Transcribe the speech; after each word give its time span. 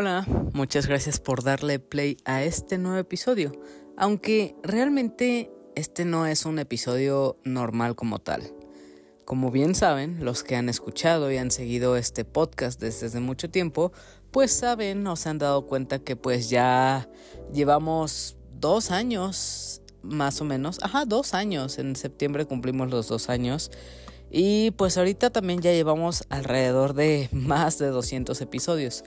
Hola, 0.00 0.24
muchas 0.52 0.86
gracias 0.86 1.18
por 1.18 1.42
darle 1.42 1.80
play 1.80 2.18
a 2.24 2.44
este 2.44 2.78
nuevo 2.78 2.98
episodio, 2.98 3.50
aunque 3.96 4.54
realmente 4.62 5.50
este 5.74 6.04
no 6.04 6.24
es 6.24 6.44
un 6.44 6.60
episodio 6.60 7.36
normal 7.42 7.96
como 7.96 8.20
tal. 8.20 8.54
Como 9.24 9.50
bien 9.50 9.74
saben, 9.74 10.24
los 10.24 10.44
que 10.44 10.54
han 10.54 10.68
escuchado 10.68 11.32
y 11.32 11.36
han 11.36 11.50
seguido 11.50 11.96
este 11.96 12.24
podcast 12.24 12.80
desde, 12.80 13.18
mucho 13.18 13.50
tiempo, 13.50 13.90
pues 14.30 14.52
saben 14.52 15.04
o 15.08 15.16
se 15.16 15.30
han 15.30 15.38
dado 15.38 15.66
cuenta 15.66 15.98
que 15.98 16.14
pues 16.14 16.48
ya 16.48 17.08
llevamos 17.52 18.36
dos 18.54 18.92
años, 18.92 19.82
más 20.02 20.40
o 20.40 20.44
menos, 20.44 20.78
ajá, 20.80 21.06
dos 21.06 21.34
años, 21.34 21.76
en 21.80 21.96
septiembre 21.96 22.44
cumplimos 22.44 22.88
los 22.88 23.08
dos 23.08 23.28
años 23.28 23.72
y 24.30 24.72
pues 24.72 24.96
ahorita 24.98 25.30
también 25.30 25.60
ya 25.60 25.72
llevamos 25.72 26.24
alrededor 26.28 26.94
de 26.94 27.28
más 27.32 27.78
de 27.78 27.88
200 27.88 28.40
episodios. 28.40 29.04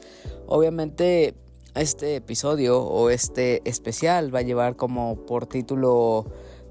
Obviamente 0.47 1.35
este 1.75 2.16
episodio 2.17 2.81
o 2.81 3.09
este 3.09 3.61
especial 3.70 4.34
va 4.34 4.39
a 4.39 4.44
llevar 4.44 4.75
como 4.75 5.25
por 5.25 5.45
título 5.45 6.25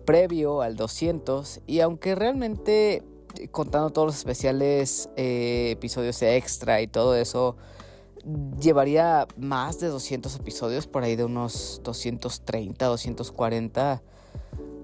previo 0.04 0.62
al 0.62 0.76
200 0.76 1.60
y 1.66 1.80
aunque 1.80 2.14
realmente 2.14 3.02
contando 3.50 3.90
todos 3.90 4.06
los 4.06 4.16
especiales, 4.16 5.08
eh, 5.16 5.70
episodios 5.70 6.20
extra 6.22 6.80
y 6.80 6.86
todo 6.86 7.14
eso, 7.14 7.56
llevaría 8.60 9.26
más 9.36 9.78
de 9.80 9.88
200 9.88 10.34
episodios, 10.36 10.86
por 10.86 11.04
ahí 11.04 11.16
de 11.16 11.24
unos 11.24 11.80
230, 11.84 12.86
240 12.86 14.02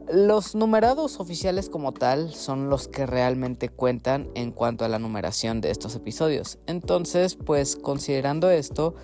los 0.09 0.55
numerados 0.55 1.19
oficiales 1.21 1.69
como 1.69 1.93
tal 1.93 2.33
son 2.33 2.71
los 2.71 2.89
que 2.89 3.07
realmente 3.07 3.69
cuentan 3.69 4.29
en 4.35 4.53
cuanto 4.53 4.85
a 4.85 4.89
la 4.89 4.99
numeración 4.99 5.61
de 5.61 5.71
estos 5.71 5.95
episodios. 5.97 6.59
Entonces, 6.67 7.35
pues 7.35 7.77
considerando 7.77 8.51
esto, 8.51 8.95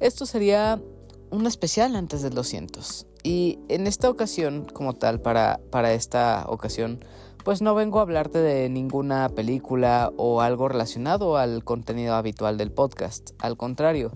esto 0.00 0.26
sería 0.26 0.80
un 1.30 1.46
especial 1.46 1.94
antes 1.94 2.22
del 2.22 2.34
200. 2.34 3.06
Y 3.22 3.58
en 3.68 3.86
esta 3.86 4.10
ocasión, 4.10 4.66
como 4.72 4.94
tal, 4.94 5.20
para, 5.20 5.60
para 5.70 5.92
esta 5.92 6.46
ocasión, 6.48 7.04
pues 7.44 7.62
no 7.62 7.74
vengo 7.74 7.98
a 7.98 8.02
hablarte 8.02 8.38
de 8.38 8.68
ninguna 8.68 9.28
película 9.28 10.12
o 10.16 10.40
algo 10.40 10.68
relacionado 10.68 11.36
al 11.36 11.64
contenido 11.64 12.14
habitual 12.14 12.56
del 12.56 12.72
podcast. 12.72 13.30
Al 13.38 13.56
contrario, 13.56 14.12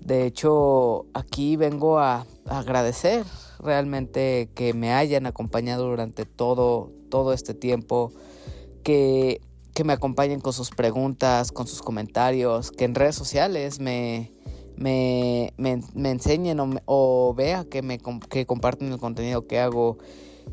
de 0.00 0.26
hecho, 0.26 1.06
aquí 1.14 1.56
vengo 1.56 1.98
a 1.98 2.26
agradecer 2.46 3.24
realmente 3.62 4.50
que 4.54 4.74
me 4.74 4.92
hayan 4.92 5.26
acompañado 5.26 5.86
durante 5.86 6.26
todo, 6.26 6.92
todo 7.08 7.32
este 7.32 7.54
tiempo, 7.54 8.12
que, 8.82 9.40
que 9.74 9.84
me 9.84 9.92
acompañen 9.92 10.40
con 10.40 10.52
sus 10.52 10.70
preguntas, 10.70 11.52
con 11.52 11.66
sus 11.66 11.82
comentarios, 11.82 12.72
que 12.72 12.84
en 12.84 12.94
redes 12.94 13.14
sociales 13.14 13.80
me, 13.80 14.32
me, 14.76 15.52
me, 15.56 16.10
enseñen 16.10 16.60
o, 16.60 16.70
o, 16.86 17.34
vea 17.34 17.64
que, 17.64 17.82
me, 17.82 17.98
que 18.28 18.46
comparten 18.46 18.92
el 18.92 18.98
contenido 18.98 19.46
que 19.46 19.60
hago. 19.60 19.98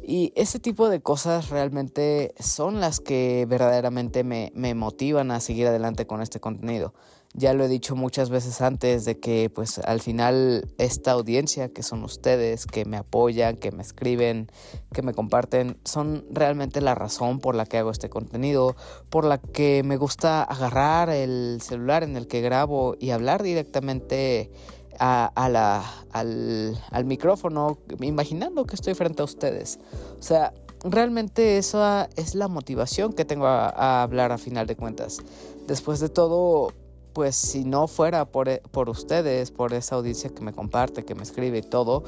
Y 0.04 0.32
ese 0.36 0.60
tipo 0.60 0.88
de 0.90 1.02
cosas 1.02 1.50
realmente 1.50 2.34
son 2.40 2.80
las 2.80 3.00
que 3.00 3.46
verdaderamente 3.50 4.24
me, 4.24 4.52
me 4.56 4.76
motivan 4.76 5.32
a 5.32 5.40
seguir 5.40 5.68
adelante 5.68 6.06
con 6.06 6.22
este 6.22 6.40
contenido. 6.40 6.94
Ya 7.40 7.54
lo 7.54 7.64
he 7.64 7.70
dicho 7.70 7.96
muchas 7.96 8.30
veces 8.30 8.60
antes 8.60 9.06
de 9.06 9.18
que 9.18 9.50
pues 9.50 9.80
al 9.80 10.02
final 10.02 10.68
esta 10.78 11.12
audiencia 11.12 11.70
que 11.70 11.84
son 11.84 12.04
ustedes, 12.04 12.66
que 12.66 12.84
me 12.84 12.98
apoyan, 12.98 13.56
que 13.56 13.72
me 13.72 13.82
escriben, 13.82 14.52
que 14.92 15.02
me 15.04 15.14
comparten, 15.14 15.78
son 15.86 16.26
realmente 16.32 16.82
la 16.82 16.96
razón 16.96 17.40
por 17.40 17.56
la 17.56 17.66
que 17.66 17.78
hago 17.78 17.92
este 17.92 18.10
contenido, 18.10 18.76
por 19.10 19.24
la 19.24 19.38
que 19.38 19.84
me 19.86 19.96
gusta 19.96 20.44
agarrar 20.44 21.10
el 21.12 21.62
celular 21.62 22.04
en 22.04 22.18
el 22.18 22.28
que 22.28 22.42
grabo 22.42 22.98
y 23.00 23.12
hablar 23.12 23.42
directamente 23.42 24.52
a, 25.00 25.48
la, 25.50 25.86
al, 26.12 26.78
al 26.92 27.06
micrófono, 27.06 27.78
imaginando 28.02 28.66
que 28.66 28.76
estoy 28.76 28.96
frente 28.96 29.22
a 29.22 29.26
ustedes. 29.26 29.80
O 30.20 30.24
sea, 30.24 30.52
realmente 30.84 31.58
esa 31.58 32.10
es 32.18 32.36
la 32.36 32.50
motivación 32.50 33.14
que 33.14 33.24
tengo 33.24 33.48
a, 33.48 33.70
a, 33.70 34.04
hablar 34.04 34.34
a 34.34 34.38
final 34.38 34.68
de 34.68 34.76
cuentas. 34.76 35.20
Después 35.68 36.02
de 36.02 36.10
todo, 36.10 36.74
pues 37.14 37.36
si 37.36 37.64
no 37.64 37.88
fuera 37.88 38.26
por, 38.26 38.50
e, 38.50 38.62
por 38.72 38.90
ustedes, 38.90 39.52
por 39.52 39.74
esa 39.74 39.96
audiencia 39.96 40.30
que 40.30 40.42
me 40.42 40.54
comparte, 40.54 41.06
que 41.06 41.16
me 41.16 41.24
escribe 41.24 41.60
y 41.60 41.62
todo, 41.62 42.04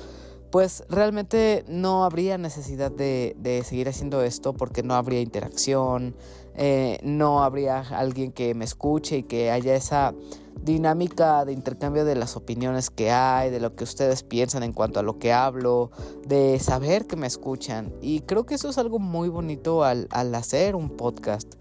pues 0.52 0.84
realmente 0.90 1.64
no 1.68 2.04
habría 2.04 2.38
necesidad 2.38 2.92
de, 2.92 3.36
de, 3.40 3.64
seguir 3.64 3.88
haciendo 3.88 4.22
esto 4.22 4.54
porque 4.54 4.84
no 4.84 4.96
habría 4.96 5.22
interacción, 5.22 6.14
eh, 6.56 7.00
no 7.04 7.44
habría 7.44 7.80
alguien 7.80 8.34
que 8.34 8.54
me 8.54 8.66
escuche 8.66 9.18
y 9.18 9.24
que 9.24 9.50
haya 9.52 9.74
esa 9.74 10.14
dinámica 10.62 11.46
de 11.46 11.54
intercambio 11.54 12.06
de 12.06 12.16
las 12.16 12.36
opiniones 12.36 12.90
que 12.90 13.10
hay, 13.10 13.50
de 13.50 13.60
lo 13.60 13.76
que 13.76 13.84
ustedes 13.84 14.24
piensan 14.24 14.64
en 14.64 14.74
cuanto 14.74 15.00
a 15.00 15.04
lo 15.04 15.18
que 15.18 15.32
hablo, 15.32 15.92
de 16.28 16.60
saber 16.60 17.08
que 17.08 17.16
me 17.16 17.28
escuchan. 17.28 17.94
Y 18.02 18.20
creo 18.22 18.46
que 18.46 18.56
eso 18.56 18.70
es 18.70 18.78
algo 18.78 19.00
muy 19.00 19.30
bonito 19.30 19.84
al, 19.84 20.08
al 20.12 20.36
hacer 20.36 20.76
un 20.76 20.90
podcast, 20.90 21.54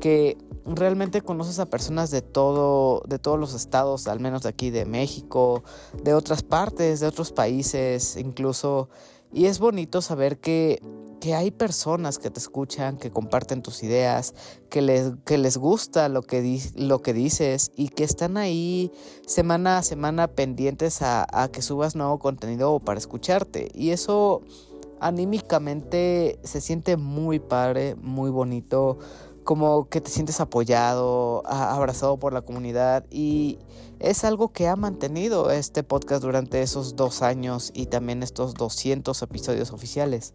que 0.00 0.38
realmente 0.66 1.22
conoces 1.22 1.58
a 1.58 1.66
personas 1.66 2.10
de 2.10 2.22
todo, 2.22 3.02
de 3.06 3.18
todos 3.18 3.38
los 3.38 3.54
estados, 3.54 4.08
al 4.08 4.20
menos 4.20 4.42
de 4.42 4.48
aquí 4.48 4.70
de 4.70 4.84
México, 4.84 5.62
de 6.02 6.14
otras 6.14 6.42
partes, 6.42 7.00
de 7.00 7.06
otros 7.06 7.32
países, 7.32 8.16
incluso. 8.16 8.88
Y 9.32 9.46
es 9.46 9.58
bonito 9.58 10.02
saber 10.02 10.38
que, 10.38 10.82
que 11.20 11.34
hay 11.34 11.50
personas 11.50 12.18
que 12.18 12.30
te 12.30 12.40
escuchan, 12.40 12.96
que 12.96 13.10
comparten 13.10 13.62
tus 13.62 13.82
ideas, 13.82 14.34
que 14.70 14.82
les, 14.82 15.12
que 15.24 15.38
les 15.38 15.56
gusta 15.56 16.08
lo 16.08 16.22
que, 16.22 16.60
lo 16.74 17.02
que 17.02 17.12
dices 17.12 17.70
y 17.76 17.88
que 17.88 18.04
están 18.04 18.36
ahí 18.36 18.90
semana 19.26 19.78
a 19.78 19.82
semana 19.82 20.28
pendientes 20.28 21.02
a, 21.02 21.26
a 21.30 21.48
que 21.48 21.62
subas 21.62 21.96
nuevo 21.96 22.18
contenido 22.18 22.78
para 22.80 22.98
escucharte. 22.98 23.68
Y 23.74 23.90
eso 23.90 24.42
anímicamente 25.00 26.38
se 26.42 26.60
siente 26.60 26.96
muy 26.96 27.38
padre, 27.38 27.96
muy 27.96 28.30
bonito 28.30 28.98
como 29.46 29.88
que 29.88 30.00
te 30.00 30.10
sientes 30.10 30.40
apoyado, 30.40 31.42
abrazado 31.46 32.18
por 32.18 32.32
la 32.34 32.42
comunidad 32.42 33.06
y 33.10 33.58
es 34.00 34.24
algo 34.24 34.52
que 34.52 34.66
ha 34.66 34.74
mantenido 34.74 35.52
este 35.52 35.84
podcast 35.84 36.20
durante 36.20 36.60
esos 36.60 36.96
dos 36.96 37.22
años 37.22 37.70
y 37.72 37.86
también 37.86 38.24
estos 38.24 38.54
200 38.54 39.22
episodios 39.22 39.70
oficiales. 39.72 40.34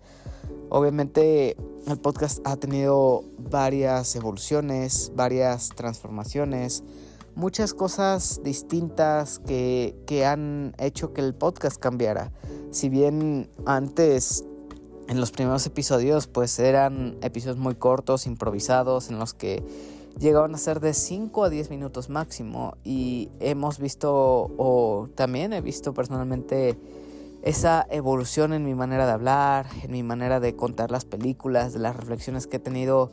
Obviamente 0.69 1.57
el 1.87 1.99
podcast 1.99 2.39
ha 2.45 2.55
tenido 2.55 3.25
varias 3.37 4.15
evoluciones, 4.15 5.11
varias 5.13 5.69
transformaciones, 5.75 6.83
muchas 7.35 7.73
cosas 7.73 8.39
distintas 8.43 9.39
que, 9.39 9.93
que 10.07 10.25
han 10.25 10.73
hecho 10.79 11.11
que 11.11 11.19
el 11.19 11.35
podcast 11.35 11.77
cambiara. 11.77 12.31
Si 12.71 12.87
bien 12.87 13.49
antes 13.65 14.45
en 15.11 15.19
los 15.19 15.31
primeros 15.31 15.65
episodios 15.65 16.27
pues 16.27 16.57
eran 16.57 17.17
episodios 17.21 17.57
muy 17.57 17.75
cortos, 17.75 18.25
improvisados, 18.27 19.09
en 19.09 19.19
los 19.19 19.33
que 19.33 19.61
llegaban 20.17 20.55
a 20.55 20.57
ser 20.57 20.79
de 20.79 20.93
5 20.93 21.43
a 21.43 21.49
10 21.49 21.69
minutos 21.69 22.09
máximo. 22.09 22.77
Y 22.85 23.29
hemos 23.41 23.77
visto 23.77 24.13
o 24.57 25.09
también 25.13 25.51
he 25.51 25.59
visto 25.59 25.93
personalmente 25.93 26.79
esa 27.43 27.85
evolución 27.89 28.53
en 28.53 28.63
mi 28.63 28.73
manera 28.73 29.05
de 29.05 29.11
hablar, 29.11 29.65
en 29.83 29.91
mi 29.91 30.01
manera 30.01 30.39
de 30.39 30.55
contar 30.55 30.91
las 30.91 31.03
películas, 31.03 31.73
de 31.73 31.79
las 31.79 31.97
reflexiones 31.97 32.47
que 32.47 32.55
he 32.55 32.61
tenido, 32.61 33.11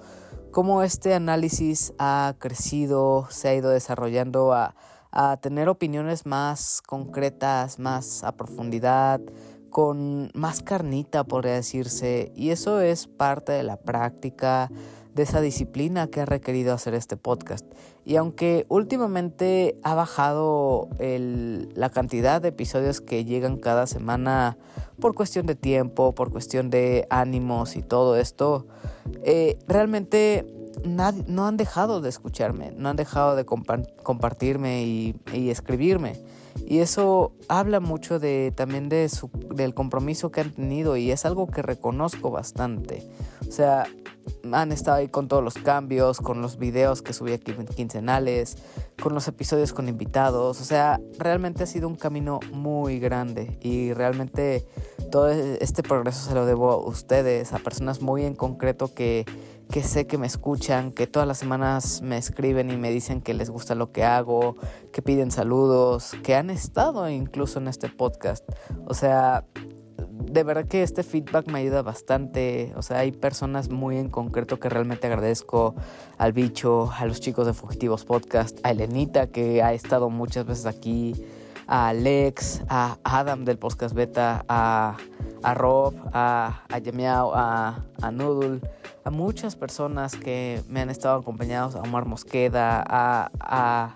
cómo 0.52 0.84
este 0.84 1.14
análisis 1.14 1.94
ha 1.98 2.36
crecido, 2.38 3.26
se 3.28 3.48
ha 3.48 3.54
ido 3.56 3.70
desarrollando 3.70 4.52
a, 4.52 4.76
a 5.10 5.36
tener 5.38 5.68
opiniones 5.68 6.26
más 6.26 6.80
concretas, 6.86 7.80
más 7.80 8.22
a 8.22 8.36
profundidad, 8.36 9.20
con 9.70 10.30
más 10.34 10.62
carnita, 10.62 11.24
podría 11.24 11.54
decirse, 11.54 12.32
y 12.34 12.50
eso 12.50 12.80
es 12.80 13.06
parte 13.06 13.52
de 13.52 13.62
la 13.62 13.76
práctica, 13.76 14.70
de 15.14 15.24
esa 15.24 15.40
disciplina 15.40 16.06
que 16.06 16.20
ha 16.20 16.26
requerido 16.26 16.72
hacer 16.72 16.94
este 16.94 17.16
podcast. 17.16 17.66
Y 18.04 18.16
aunque 18.16 18.66
últimamente 18.68 19.76
ha 19.82 19.94
bajado 19.94 20.88
la 20.98 21.90
cantidad 21.90 22.40
de 22.40 22.48
episodios 22.48 23.00
que 23.00 23.24
llegan 23.24 23.56
cada 23.56 23.86
semana 23.86 24.56
por 25.00 25.14
cuestión 25.14 25.46
de 25.46 25.56
tiempo, 25.56 26.14
por 26.14 26.30
cuestión 26.30 26.70
de 26.70 27.06
ánimos 27.10 27.76
y 27.76 27.82
todo 27.82 28.16
esto, 28.16 28.66
eh, 29.24 29.58
realmente 29.66 30.46
no 30.84 31.46
han 31.46 31.56
dejado 31.56 32.00
de 32.00 32.08
escucharme, 32.08 32.72
no 32.76 32.88
han 32.88 32.96
dejado 32.96 33.36
de 33.36 33.44
compartirme 33.44 34.84
y, 34.84 35.14
escribirme. 35.50 36.16
Y 36.66 36.80
eso 36.80 37.32
habla 37.48 37.80
mucho 37.80 38.18
de, 38.18 38.52
también 38.54 38.88
de 38.88 39.08
su, 39.08 39.30
del 39.54 39.74
compromiso 39.74 40.30
que 40.30 40.42
han 40.42 40.52
tenido 40.52 40.96
y 40.96 41.10
es 41.10 41.24
algo 41.24 41.46
que 41.46 41.62
reconozco 41.62 42.30
bastante. 42.30 43.08
O 43.48 43.52
sea, 43.52 43.86
han 44.52 44.72
estado 44.72 44.98
ahí 44.98 45.08
con 45.08 45.28
todos 45.28 45.42
los 45.42 45.54
cambios, 45.54 46.20
con 46.20 46.42
los 46.42 46.58
videos 46.58 47.02
que 47.02 47.12
subí 47.12 47.32
aquí 47.32 47.52
quincenales, 47.74 48.56
con 49.02 49.14
los 49.14 49.28
episodios 49.28 49.72
con 49.72 49.88
invitados. 49.88 50.60
O 50.60 50.64
sea, 50.64 51.00
realmente 51.18 51.64
ha 51.64 51.66
sido 51.66 51.88
un 51.88 51.96
camino 51.96 52.40
muy 52.52 52.98
grande 52.98 53.58
y 53.60 53.92
realmente 53.92 54.66
todo 55.10 55.30
este 55.30 55.82
progreso 55.82 56.28
se 56.28 56.34
lo 56.34 56.46
debo 56.46 56.70
a 56.70 56.76
ustedes, 56.76 57.52
a 57.52 57.58
personas 57.58 58.02
muy 58.02 58.24
en 58.24 58.34
concreto 58.34 58.92
que 58.94 59.24
que 59.70 59.82
sé 59.82 60.06
que 60.06 60.18
me 60.18 60.26
escuchan, 60.26 60.92
que 60.92 61.06
todas 61.06 61.28
las 61.28 61.38
semanas 61.38 62.00
me 62.02 62.16
escriben 62.16 62.70
y 62.70 62.76
me 62.76 62.90
dicen 62.90 63.20
que 63.20 63.34
les 63.34 63.50
gusta 63.50 63.74
lo 63.74 63.92
que 63.92 64.04
hago, 64.04 64.56
que 64.92 65.02
piden 65.02 65.30
saludos, 65.30 66.12
que 66.22 66.34
han 66.34 66.50
estado 66.50 67.08
incluso 67.10 67.58
en 67.58 67.68
este 67.68 67.88
podcast. 67.88 68.44
O 68.86 68.94
sea, 68.94 69.44
de 70.10 70.42
verdad 70.42 70.66
que 70.66 70.82
este 70.82 71.02
feedback 71.02 71.48
me 71.50 71.58
ayuda 71.60 71.82
bastante. 71.82 72.72
O 72.76 72.82
sea, 72.82 72.98
hay 72.98 73.12
personas 73.12 73.70
muy 73.70 73.98
en 73.98 74.08
concreto 74.08 74.58
que 74.58 74.68
realmente 74.68 75.06
agradezco 75.06 75.74
al 76.16 76.32
bicho, 76.32 76.90
a 76.96 77.06
los 77.06 77.20
chicos 77.20 77.46
de 77.46 77.52
Fugitivos 77.52 78.04
Podcast, 78.04 78.58
a 78.62 78.70
Elenita 78.70 79.28
que 79.28 79.62
ha 79.62 79.72
estado 79.72 80.10
muchas 80.10 80.46
veces 80.46 80.66
aquí, 80.66 81.14
a 81.68 81.88
Alex, 81.88 82.62
a 82.68 82.98
Adam 83.04 83.44
del 83.44 83.58
Podcast 83.58 83.94
Beta, 83.94 84.44
a, 84.48 84.96
a 85.42 85.54
Rob, 85.54 85.94
a, 86.12 86.64
a 86.68 86.78
Yamiao, 86.78 87.32
a, 87.34 87.84
a 88.02 88.10
Noodle 88.10 88.60
a 89.08 89.10
muchas 89.10 89.56
personas 89.56 90.16
que 90.16 90.62
me 90.68 90.80
han 90.80 90.90
estado 90.90 91.18
acompañados, 91.18 91.74
a 91.74 91.80
Omar 91.80 92.04
Mosqueda, 92.04 92.84
a, 92.86 93.30
a, 93.40 93.94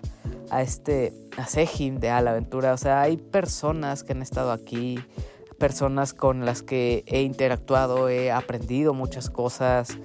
a 0.49 0.61
este, 0.63 1.13
a 1.37 1.45
Sejin 1.45 1.99
de 1.99 2.09
A 2.09 2.17
Aventura. 2.17 2.73
O 2.73 2.77
sea, 2.77 3.01
hay 3.01 3.17
personas 3.17 4.03
que 4.03 4.13
han 4.13 4.23
estado 4.23 4.51
aquí, 4.51 4.99
personas 5.59 6.15
con 6.15 6.45
las 6.45 6.63
que 6.63 7.03
he 7.05 7.21
interactuado, 7.21 8.09
he 8.09 8.31
aprendido 8.31 8.95
muchas 8.95 9.29
cosas 9.29 9.99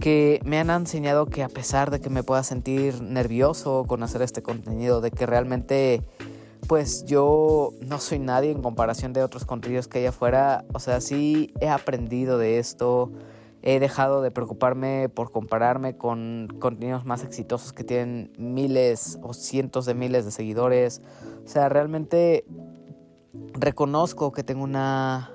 que 0.00 0.40
me 0.44 0.58
han 0.58 0.70
enseñado 0.70 1.26
que 1.26 1.44
a 1.44 1.48
pesar 1.48 1.92
de 1.92 2.00
que 2.00 2.10
me 2.10 2.24
pueda 2.24 2.42
sentir 2.42 3.00
nervioso 3.00 3.84
con 3.86 4.02
hacer 4.02 4.22
este 4.22 4.42
contenido, 4.42 5.00
de 5.00 5.12
que 5.12 5.24
realmente 5.24 6.02
pues 6.68 7.04
yo 7.06 7.72
no 7.80 7.98
soy 7.98 8.20
nadie 8.20 8.52
en 8.52 8.62
comparación 8.62 9.12
de 9.12 9.24
otros 9.24 9.44
contenidos 9.44 9.88
que 9.88 9.98
hay 9.98 10.06
afuera, 10.06 10.64
o 10.72 10.78
sea, 10.78 11.00
sí 11.00 11.52
he 11.60 11.68
aprendido 11.68 12.38
de 12.38 12.58
esto, 12.58 13.10
He 13.60 13.80
dejado 13.80 14.22
de 14.22 14.30
preocuparme 14.30 15.08
por 15.08 15.32
compararme 15.32 15.96
con 15.96 16.48
contenidos 16.60 17.04
más 17.04 17.24
exitosos 17.24 17.72
que 17.72 17.82
tienen 17.82 18.32
miles 18.38 19.18
o 19.20 19.34
cientos 19.34 19.84
de 19.84 19.94
miles 19.94 20.24
de 20.24 20.30
seguidores. 20.30 21.02
O 21.44 21.48
sea, 21.48 21.68
realmente 21.68 22.44
reconozco 23.54 24.30
que 24.30 24.44
tengo 24.44 24.62
una 24.62 25.32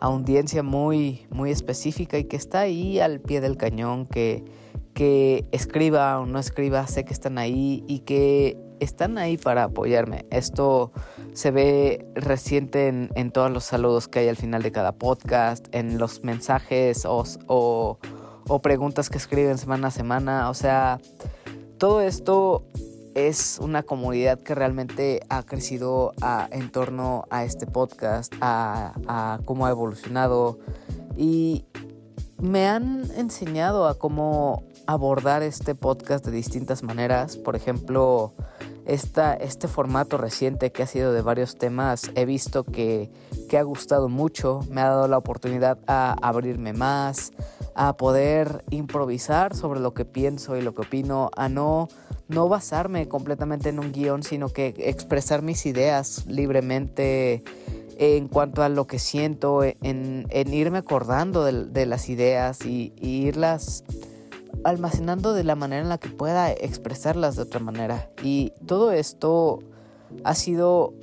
audiencia 0.00 0.64
muy, 0.64 1.26
muy 1.30 1.52
específica 1.52 2.18
y 2.18 2.24
que 2.24 2.36
está 2.36 2.60
ahí 2.60 2.98
al 2.98 3.20
pie 3.20 3.40
del 3.40 3.56
cañón, 3.56 4.04
que, 4.06 4.44
que 4.92 5.46
escriba 5.52 6.18
o 6.18 6.26
no 6.26 6.40
escriba, 6.40 6.84
sé 6.88 7.04
que 7.04 7.12
están 7.12 7.38
ahí 7.38 7.84
y 7.86 8.00
que 8.00 8.58
están 8.80 9.18
ahí 9.18 9.36
para 9.36 9.64
apoyarme. 9.64 10.26
Esto 10.30 10.92
se 11.32 11.50
ve 11.50 12.06
reciente 12.14 12.88
en, 12.88 13.30
todos 13.30 13.50
los 13.50 13.64
saludos 13.64 14.08
que 14.08 14.20
hay 14.20 14.28
al 14.28 14.36
final 14.36 14.62
de 14.62 14.72
cada 14.72 14.92
podcast, 14.92 15.66
en 15.72 15.98
los 15.98 16.24
mensajes 16.24 17.04
o, 17.04 17.24
o, 17.46 18.62
preguntas 18.62 19.10
que 19.10 19.18
escriben 19.18 19.58
semana 19.58 19.88
a 19.88 19.90
semana. 19.90 20.50
O 20.50 20.54
sea, 20.54 20.98
todo 21.78 22.00
esto 22.00 22.64
es 23.14 23.58
una 23.60 23.82
comunidad 23.82 24.40
que 24.40 24.54
realmente 24.54 25.20
ha 25.28 25.42
crecido 25.42 26.12
en 26.50 26.70
torno 26.72 27.26
a 27.30 27.44
este 27.44 27.66
podcast, 27.66 28.34
a, 28.40 28.94
a 29.06 29.40
cómo 29.44 29.66
ha 29.66 29.70
evolucionado 29.70 30.58
y 31.16 31.64
me 32.40 32.66
han 32.66 33.10
enseñado 33.16 33.86
a 33.86 33.98
cómo 33.98 34.64
abordar 34.86 35.42
este 35.42 35.74
podcast 35.74 36.24
de 36.24 36.32
distintas 36.32 36.82
maneras. 36.82 37.36
Por 37.36 37.54
ejemplo, 37.54 38.34
este 38.86 39.68
formato 39.68 40.16
reciente 40.16 40.72
que 40.72 40.82
ha 40.82 40.86
sido 40.86 41.12
de 41.12 41.22
varios 41.22 41.56
temas, 41.56 42.10
he 42.14 42.24
visto 42.24 42.64
que, 42.64 43.10
que 43.48 43.58
ha 43.58 43.62
gustado 43.62 44.08
mucho, 44.08 44.60
me 44.70 44.80
ha 44.80 44.88
dado 44.88 45.08
la 45.08 45.18
oportunidad 45.18 45.78
a 45.86 46.16
abrirme 46.20 46.72
más, 46.72 47.32
a 47.74 47.96
poder 47.96 48.64
improvisar 48.70 49.54
sobre 49.54 49.80
lo 49.80 49.94
que 49.94 50.04
pienso 50.04 50.56
y 50.56 50.62
lo 50.62 50.74
que 50.74 50.82
opino, 50.82 51.30
a 51.36 51.48
no, 51.48 51.88
no 52.28 52.48
basarme 52.48 53.08
completamente 53.08 53.68
en 53.68 53.78
un 53.78 53.92
guion, 53.92 54.22
sino 54.22 54.48
que 54.48 54.74
expresar 54.78 55.42
mis 55.42 55.66
ideas 55.66 56.26
libremente 56.26 57.42
en 57.98 58.28
cuanto 58.28 58.62
a 58.62 58.70
lo 58.70 58.86
que 58.86 58.98
siento, 58.98 59.62
en, 59.62 60.26
en 60.30 60.54
irme 60.54 60.78
acordando 60.78 61.44
de, 61.44 61.86
las 61.86 62.08
ideas 62.08 62.64
y, 62.64 62.94
y 62.96 63.26
irlas 63.26 63.84
almacenando 64.64 65.32
de 65.32 65.44
la 65.44 65.54
manera 65.54 65.82
en 65.82 65.88
la 65.88 65.98
que 65.98 66.08
pueda 66.08 66.50
expresarlas 66.50 67.36
de 67.36 67.42
otra 67.42 67.60
manera. 67.60 68.10
Y 68.22 68.52
todo 68.66 68.92
esto 68.92 69.60
ha 70.24 70.34
sido 70.34 70.94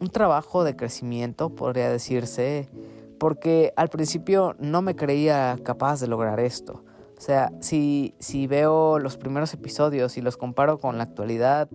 un 0.00 0.08
trabajo 0.08 0.64
de 0.64 0.76
crecimiento, 0.76 1.50
podría 1.50 1.90
decirse, 1.90 2.68
porque 3.18 3.72
al 3.76 3.88
principio 3.88 4.56
no 4.58 4.82
me 4.82 4.96
creía 4.96 5.58
capaz 5.62 6.00
de 6.00 6.08
lograr 6.08 6.40
esto. 6.40 6.84
O 7.16 7.20
sea, 7.20 7.52
si, 7.60 8.14
si 8.18 8.46
veo 8.46 8.98
los 8.98 9.16
primeros 9.16 9.54
episodios 9.54 10.16
y 10.18 10.20
los 10.20 10.36
comparo 10.36 10.78
con 10.78 10.98
la 10.98 11.04
actualidad, 11.04 11.68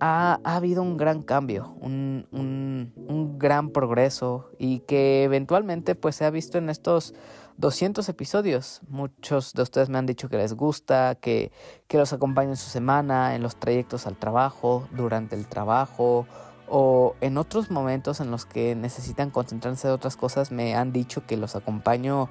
ha, 0.00 0.40
habido 0.42 0.82
un 0.82 0.96
gran 0.96 1.22
cambio, 1.22 1.76
un, 1.80 2.26
un, 2.32 2.92
un 3.06 3.38
gran 3.38 3.70
progreso 3.70 4.50
y 4.58 4.80
que 4.80 5.22
eventualmente 5.22 5.94
pues 5.94 6.16
se 6.16 6.24
ha 6.24 6.30
visto 6.30 6.58
en 6.58 6.70
estos 6.70 7.14
200 7.58 8.08
episodios. 8.08 8.80
Muchos 8.88 9.52
de 9.52 9.62
ustedes 9.62 9.88
me 9.88 9.98
han 9.98 10.06
dicho 10.06 10.28
que 10.28 10.36
les 10.36 10.54
gusta, 10.54 11.14
que, 11.14 11.52
que 11.88 11.98
los 11.98 12.12
acompaño 12.12 12.50
en 12.50 12.56
su 12.56 12.70
semana, 12.70 13.34
en 13.34 13.42
los 13.42 13.56
trayectos 13.56 14.06
al 14.06 14.16
trabajo, 14.16 14.88
durante 14.92 15.36
el 15.36 15.46
trabajo 15.46 16.26
o 16.74 17.14
en 17.20 17.36
otros 17.36 17.70
momentos 17.70 18.20
en 18.20 18.30
los 18.30 18.46
que 18.46 18.74
necesitan 18.74 19.30
concentrarse 19.30 19.88
en 19.88 19.92
otras 19.92 20.16
cosas 20.16 20.52
me 20.52 20.74
han 20.74 20.90
dicho 20.90 21.26
que 21.26 21.36
los 21.36 21.54
acompaño 21.54 22.30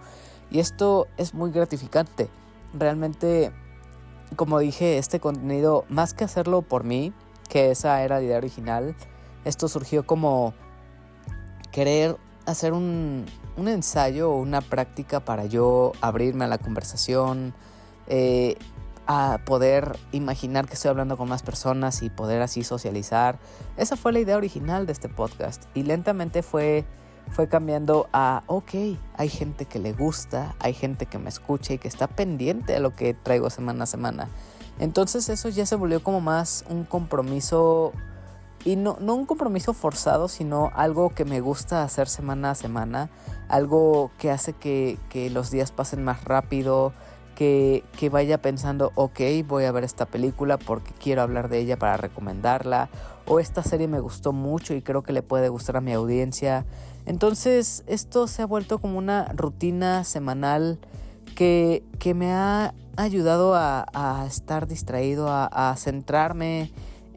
y 0.49 0.59
esto 0.59 1.07
es 1.17 1.33
muy 1.33 1.51
gratificante. 1.51 2.27
Realmente, 2.73 3.51
como 4.35 4.59
dije, 4.59 4.97
este 4.97 5.19
contenido, 5.19 5.85
más 5.89 6.13
que 6.13 6.23
hacerlo 6.23 6.61
por 6.61 6.83
mí, 6.83 7.13
que 7.49 7.71
esa 7.71 8.01
era 8.03 8.17
la 8.17 8.23
idea 8.23 8.37
original, 8.37 8.95
esto 9.45 9.67
surgió 9.67 10.05
como 10.05 10.53
querer 11.71 12.17
hacer 12.45 12.73
un, 12.73 13.25
un 13.61 13.67
ensayo 13.67 14.31
o 14.31 14.37
una 14.37 14.61
práctica 14.61 15.19
para 15.19 15.45
yo 15.45 15.93
abrirme 16.01 16.45
a 16.45 16.47
la 16.47 16.57
conversación, 16.57 17.53
eh, 18.07 18.57
a 19.07 19.39
poder 19.45 19.97
imaginar 20.11 20.67
que 20.67 20.73
estoy 20.73 20.89
hablando 20.89 21.15
con 21.15 21.29
más 21.29 21.43
personas 21.43 22.01
y 22.01 22.09
poder 22.09 22.41
así 22.41 22.63
socializar. 22.63 23.39
Esa 23.77 23.95
fue 23.95 24.13
la 24.13 24.19
idea 24.19 24.37
original 24.37 24.85
de 24.85 24.93
este 24.93 25.09
podcast 25.09 25.63
y 25.73 25.83
lentamente 25.83 26.43
fue, 26.43 26.85
fue 27.31 27.47
cambiando 27.47 28.07
a, 28.13 28.43
ok, 28.47 28.73
hay 29.15 29.29
gente 29.29 29.65
que 29.65 29.79
le 29.79 29.93
gusta, 29.93 30.55
hay 30.59 30.73
gente 30.73 31.05
que 31.05 31.19
me 31.19 31.29
escucha 31.29 31.73
y 31.73 31.77
que 31.77 31.87
está 31.87 32.07
pendiente 32.07 32.73
de 32.73 32.79
lo 32.79 32.95
que 32.95 33.13
traigo 33.13 33.49
semana 33.49 33.83
a 33.83 33.87
semana. 33.87 34.27
Entonces 34.79 35.29
eso 35.29 35.49
ya 35.49 35.65
se 35.65 35.75
volvió 35.75 36.01
como 36.01 36.21
más 36.21 36.65
un 36.69 36.83
compromiso 36.83 37.93
y 38.63 38.75
no, 38.75 38.97
no 38.99 39.15
un 39.15 39.25
compromiso 39.25 39.73
forzado, 39.73 40.27
sino 40.27 40.71
algo 40.75 41.09
que 41.09 41.25
me 41.25 41.41
gusta 41.41 41.83
hacer 41.83 42.07
semana 42.07 42.51
a 42.51 42.55
semana, 42.55 43.09
algo 43.47 44.11
que 44.17 44.29
hace 44.29 44.53
que, 44.53 44.97
los 45.33 45.51
días 45.51 45.71
pasen 45.71 46.03
más 46.03 46.23
rápido, 46.23 46.93
que, 47.35 47.83
que, 47.97 48.09
vaya 48.09 48.39
pensando, 48.41 48.91
ok, 48.95 49.19
voy 49.47 49.65
a 49.65 49.71
ver 49.71 49.83
esta 49.83 50.05
película 50.05 50.57
porque 50.57 50.93
quiero 50.93 51.23
hablar 51.23 51.49
de 51.49 51.59
ella 51.59 51.77
para 51.77 51.97
recomendarla, 51.97 52.89
o 53.25 53.39
esta 53.39 53.63
serie 53.63 53.87
me 53.87 53.99
gustó 53.99 54.31
mucho 54.31 54.75
y 54.75 54.81
creo 54.81 55.01
que 55.01 55.13
le 55.13 55.23
puede 55.23 55.49
gustar 55.49 55.77
a 55.77 55.81
mi 55.81 55.93
audiencia. 55.93 56.65
Entonces 57.05 57.83
esto 57.87 58.27
se 58.27 58.43
ha 58.43 58.45
vuelto 58.45 58.79
como 58.79 58.97
una 58.97 59.25
rutina 59.35 60.03
semanal 60.03 60.79
que, 61.35 61.83
que 61.97 62.13
me 62.13 62.31
ha 62.31 62.75
ayudado 62.95 63.55
a, 63.55 63.87
a 63.93 64.25
estar 64.27 64.67
distraído, 64.67 65.27
a 65.29 65.75
centrarme 65.77 66.71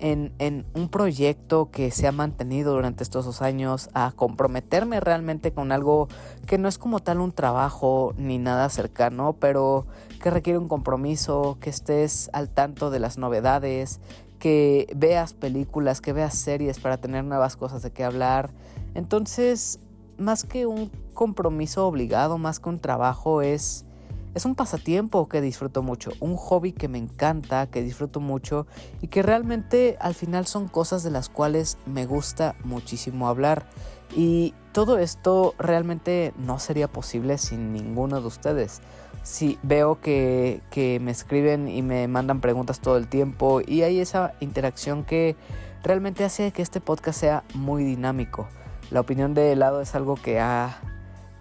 en, 0.05 0.67
un 0.75 0.91
proyecto 0.91 1.71
que 1.71 1.91
se 1.91 2.07
ha 2.07 2.13
mantenido 2.13 2.75
durante 2.75 3.03
estos 3.03 3.25
dos 3.25 3.41
años, 3.41 3.89
a 3.95 4.13
comprometerme 4.15 5.01
realmente 5.01 5.53
con 5.53 5.73
algo 5.73 6.09
que 6.47 6.59
no 6.59 6.69
es 6.69 6.77
como 6.77 7.01
tal 7.01 7.21
un 7.21 7.33
trabajo 7.33 8.13
ni 8.19 8.37
nada 8.37 8.69
cercano, 8.69 9.37
pero 9.41 9.87
que 10.23 10.31
requiere 10.31 10.59
un 10.59 10.69
compromiso, 10.69 11.57
que 11.59 11.71
estés 11.71 12.29
al 12.35 12.51
tanto 12.51 12.91
de 12.91 12.99
las 12.99 13.17
novedades, 13.17 14.01
que 14.39 14.93
veas 14.95 15.33
películas, 15.33 16.03
que 16.03 16.13
veas 16.13 16.35
series 16.35 16.81
para 16.81 16.99
tener 16.99 17.25
nuevas 17.25 17.57
cosas 17.57 17.83
de 17.83 17.91
qué 17.91 18.05
hablar. 18.05 18.51
Entonces, 18.95 19.81
más 20.19 20.45
que 20.45 20.67
un 20.67 20.91
compromiso 21.15 21.87
obligado, 21.87 22.37
más 22.37 22.61
que 22.61 22.69
un 22.69 22.79
trabajo, 22.79 23.41
es 23.41 23.87
es 24.35 24.45
un 24.45 24.57
pasatiempo 24.57 25.29
que 25.29 25.41
disfruto 25.41 25.83
mucho, 25.83 26.11
un 26.21 26.37
hobby 26.37 26.73
que 26.73 26.89
me 26.89 26.99
encanta, 26.99 27.69
que 27.69 27.83
disfruto 27.83 28.21
mucho 28.21 28.67
y 29.01 29.09
que 29.09 29.23
realmente 29.23 29.97
al 30.01 30.15
final 30.15 30.47
son 30.47 30.67
cosas 30.67 31.05
de 31.05 31.11
las 31.11 31.29
cuales 31.29 31.79
me 31.87 32.05
gusta 32.05 32.57
muchísimo 32.65 33.29
hablar. 33.29 33.67
Y 34.17 34.55
todo 34.73 34.99
esto 34.99 35.55
realmente 35.59 36.35
no 36.37 36.59
sería 36.59 36.89
posible 36.89 37.39
sin 37.39 37.73
ninguno 37.73 38.21
de 38.21 38.27
ustedes. 38.27 38.81
Si 39.23 39.59
veo 39.63 40.01
que, 40.01 40.61
que 40.71 40.99
me 41.01 41.13
escriben 41.13 41.69
y 41.69 41.83
me 41.83 42.09
mandan 42.09 42.41
preguntas 42.41 42.81
todo 42.81 42.97
el 42.97 43.09
tiempo 43.09 43.61
y 43.65 43.83
hay 43.83 44.01
esa 44.01 44.35
interacción 44.41 45.05
que 45.05 45.37
realmente 45.85 46.25
hace 46.25 46.51
que 46.51 46.63
este 46.63 46.81
podcast 46.81 47.21
sea 47.21 47.45
muy 47.55 47.85
dinámico. 47.85 48.49
La 48.91 49.01
opinión 49.01 49.33
de 49.33 49.53
helado 49.53 49.81
es 49.81 49.95
algo 49.95 50.17
que 50.17 50.41
ha 50.41 50.81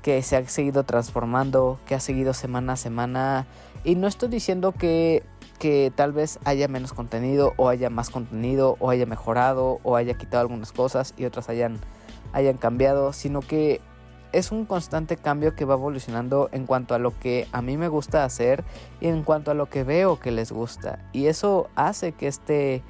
que 0.03 0.21
se 0.21 0.35
ha 0.35 0.47
seguido 0.47 0.83
transformando, 0.83 1.79
que 1.87 1.95
ha 1.95 1.99
seguido 1.99 2.33
semana 2.33 2.73
a 2.73 2.77
semana 2.77 3.47
Y 3.83 3.95
no 3.95 4.07
estoy 4.07 4.29
diciendo 4.29 4.73
que, 4.73 5.23
que 5.57 5.91
tal 5.95 6.11
vez 6.11 6.39
haya 6.43 6.67
menos 6.67 6.93
contenido 6.93 7.53
o 7.57 7.69
haya 7.69 7.89
más 7.89 8.11
contenido 8.11 8.75
o 8.79 8.91
haya 8.91 9.07
mejorado 9.07 9.79
o 9.81 9.95
haya 9.95 10.13
quitado 10.13 10.41
algunas 10.41 10.71
cosas 10.71 11.15
y 11.17 11.25
otras 11.25 11.49
hayan, 11.49 11.79
hayan 12.33 12.57
cambiado, 12.57 13.13
sino 13.13 13.39
que 13.39 13.81
es 14.33 14.51
un 14.51 14.65
constante 14.65 15.15
cambio 15.15 15.55
que 15.55 15.63
va 15.63 15.75
evolucionando 15.75 16.49
en 16.51 16.65
cuanto 16.65 16.95
a 16.95 16.99
lo 16.99 17.17
que 17.17 17.47
a 17.51 17.61
mí 17.61 17.77
me 17.77 17.87
gusta 17.87 18.25
hacer 18.25 18.63
y 18.99 19.07
en 19.07 19.23
cuanto 19.23 19.51
a 19.51 19.53
lo 19.53 19.69
que 19.69 19.83
veo 19.83 20.19
que 20.19 20.31
les 20.31 20.51
gusta. 20.51 20.99
Y 21.13 21.27
eso 21.27 21.69
hace 21.75 22.11
que 22.11 22.27
este 22.27 22.83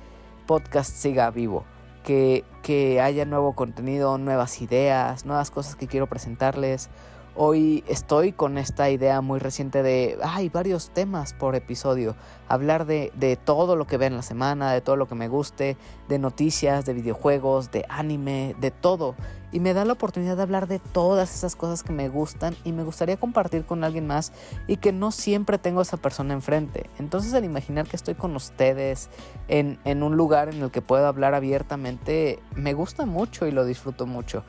podcast 0.47 0.91
siga 0.91 1.29
vivo, 1.29 1.65
que, 2.03 2.43
que 2.61 3.01
haya 3.01 3.25
nuevo 3.25 3.53
contenido, 3.53 4.17
nuevas 4.17 4.61
ideas, 4.61 5.25
nuevas 5.25 5.49
cosas 5.51 5.75
que 5.75 5.87
quiero 5.87 6.07
presentarles. 6.07 6.89
Hoy 7.35 7.83
estoy 7.87 8.31
con 8.31 8.59
esta 8.59 8.91
idea 8.91 9.19
muy 9.21 9.39
reciente 9.39 9.81
de, 9.81 10.19
hay 10.21 10.49
varios 10.49 10.91
temas 10.91 11.33
por 11.33 11.55
episodio, 11.55 12.15
hablar 12.47 12.85
de, 12.85 13.11
de, 13.15 13.37
todo 13.37 13.75
lo 13.75 13.87
que 13.87 13.97
ve 13.97 14.05
en 14.05 14.15
la 14.15 14.21
semana, 14.21 14.71
de 14.71 14.81
todo 14.81 14.97
lo 14.97 15.07
que 15.07 15.15
me 15.15 15.27
guste, 15.27 15.75
de 16.07 16.19
noticias, 16.19 16.85
de 16.85 16.93
videojuegos, 16.93 17.71
de 17.71 17.85
anime, 17.89 18.55
de 18.59 18.69
todo. 18.69 19.15
Y 19.51 19.59
me 19.59 19.73
da 19.73 19.83
la 19.83 19.93
oportunidad 19.93 20.37
de 20.37 20.43
hablar 20.43 20.67
de 20.67 20.77
todas 20.77 21.33
esas 21.33 21.55
cosas 21.55 21.81
que 21.81 21.91
me 21.91 22.07
gustan 22.07 22.55
y 22.63 22.71
me 22.71 22.83
gustaría 22.83 23.17
compartir 23.17 23.65
con 23.65 23.83
alguien 23.83 24.05
más 24.05 24.31
y 24.67 24.77
que 24.77 24.91
no 24.91 25.11
siempre 25.11 25.57
tengo 25.57 25.79
a 25.79 25.83
esa 25.83 25.97
persona 25.97 26.35
enfrente. 26.35 26.87
Entonces 26.99 27.33
al 27.33 27.45
imaginar 27.45 27.87
que 27.87 27.95
estoy 27.95 28.13
con 28.13 28.35
ustedes 28.35 29.09
en, 29.47 29.79
en 29.85 30.03
un 30.03 30.17
lugar 30.17 30.49
en 30.49 30.61
el 30.61 30.69
que 30.69 30.83
puedo 30.83 31.07
hablar 31.07 31.33
abiertamente, 31.33 32.37
me 32.55 32.73
gusta 32.73 33.07
mucho 33.07 33.47
y 33.47 33.51
lo 33.51 33.65
disfruto 33.65 34.05
mucho. 34.05 34.43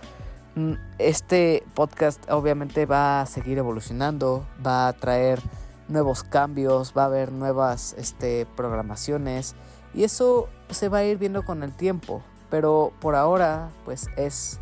Mm, 0.57 0.75
este 0.99 1.65
podcast 1.75 2.31
obviamente 2.31 2.87
va 2.87 3.23
a 3.23 3.27
seguir 3.27 3.59
evolucionando, 3.59 4.47
va 4.65 4.87
a 4.87 4.93
traer 4.93 5.41
nuevos 5.89 6.23
cambios, 6.23 6.95
va 6.97 7.03
a 7.03 7.07
haber 7.07 7.33
nuevas 7.33 7.95
este, 7.99 8.47
programaciones 8.57 9.57
y 9.95 10.05
eso 10.05 10.49
se 10.71 10.89
va 10.89 10.99
a 10.99 11.05
ir 11.05 11.19
viendo 11.19 11.45
con 11.45 11.65
el 11.65 11.73
tiempo. 11.73 12.23
Pero 12.51 12.93
por 13.01 13.17
ahora, 13.17 13.71
pues 13.85 14.07
es, 14.17 14.61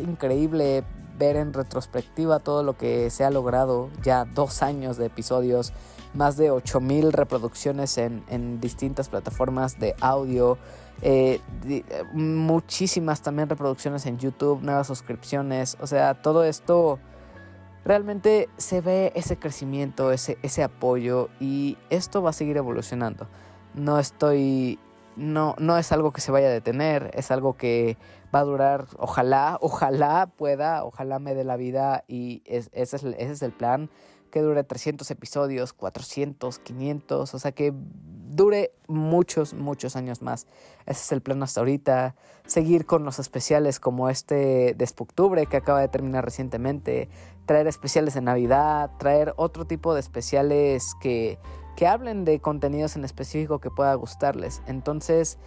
increíble 0.00 0.84
ver 1.18 1.36
en 1.36 1.54
retrospectiva 1.54 2.40
todo 2.40 2.62
lo 2.62 2.76
que 2.76 3.08
se 3.08 3.24
ha 3.24 3.30
logrado, 3.30 3.88
ya 4.02 4.26
dos 4.26 4.62
años 4.62 4.98
de 4.98 5.06
episodios, 5.06 5.72
más 6.12 6.36
de 6.36 6.50
8000 6.50 7.12
reproducciones 7.12 7.96
en 7.96 8.60
distintas 8.60 9.08
plataformas 9.08 9.78
de 9.78 9.94
audio, 10.00 10.58
eh, 11.02 11.40
muchísimas 12.12 13.22
también 13.22 13.48
reproducciones 13.48 14.06
en 14.06 14.18
YouTube, 14.18 14.62
nuevas 14.62 14.86
suscripciones, 14.86 15.76
o 15.80 15.86
sea, 15.86 16.14
todo 16.14 16.44
esto 16.44 16.98
realmente 17.84 18.48
se 18.56 18.80
ve 18.80 19.12
ese 19.14 19.38
crecimiento, 19.38 20.10
ese, 20.10 20.38
ese 20.42 20.64
apoyo 20.64 21.28
y 21.38 21.78
esto 21.90 22.22
va 22.22 22.30
a 22.30 22.32
seguir 22.32 22.56
evolucionando. 22.56 23.28
No 23.74 23.98
estoy, 23.98 24.78
no, 25.16 25.54
no 25.58 25.78
es 25.78 25.92
algo 25.92 26.12
que 26.12 26.20
se 26.20 26.32
vaya 26.32 26.48
a 26.48 26.50
detener, 26.50 27.10
es 27.14 27.30
algo 27.30 27.56
que 27.56 27.96
va 28.34 28.40
a 28.40 28.44
durar, 28.44 28.86
ojalá, 28.98 29.58
ojalá 29.60 30.26
pueda, 30.36 30.84
ojalá 30.84 31.18
me 31.18 31.34
dé 31.34 31.44
la 31.44 31.56
vida 31.56 32.04
y 32.08 32.42
ese, 32.46 32.70
es, 32.72 32.94
ese 32.94 33.32
es 33.32 33.42
el 33.42 33.52
plan, 33.52 33.88
que 34.30 34.40
dure 34.40 34.64
300 34.64 35.08
episodios, 35.12 35.72
400, 35.72 36.58
500, 36.58 37.34
o 37.34 37.38
sea 37.38 37.52
que 37.52 37.72
dure 38.36 38.70
muchos, 38.86 39.54
muchos 39.54 39.96
años 39.96 40.22
más. 40.22 40.46
Ese 40.86 41.00
es 41.00 41.12
el 41.12 41.22
plan 41.22 41.42
hasta 41.42 41.60
ahorita. 41.60 42.14
Seguir 42.46 42.86
con 42.86 43.04
los 43.04 43.18
especiales 43.18 43.80
como 43.80 44.08
este 44.08 44.74
de 44.74 44.88
octubre 44.98 45.46
que 45.46 45.56
acaba 45.56 45.80
de 45.80 45.88
terminar 45.88 46.24
recientemente. 46.24 47.08
Traer 47.46 47.66
especiales 47.66 48.14
de 48.14 48.20
Navidad. 48.20 48.90
Traer 48.98 49.32
otro 49.36 49.64
tipo 49.64 49.94
de 49.94 50.00
especiales 50.00 50.94
que, 51.00 51.38
que 51.76 51.86
hablen 51.86 52.24
de 52.24 52.38
contenidos 52.40 52.94
en 52.96 53.04
específico 53.04 53.58
que 53.58 53.70
pueda 53.70 53.94
gustarles. 53.94 54.62
Entonces, 54.66 55.38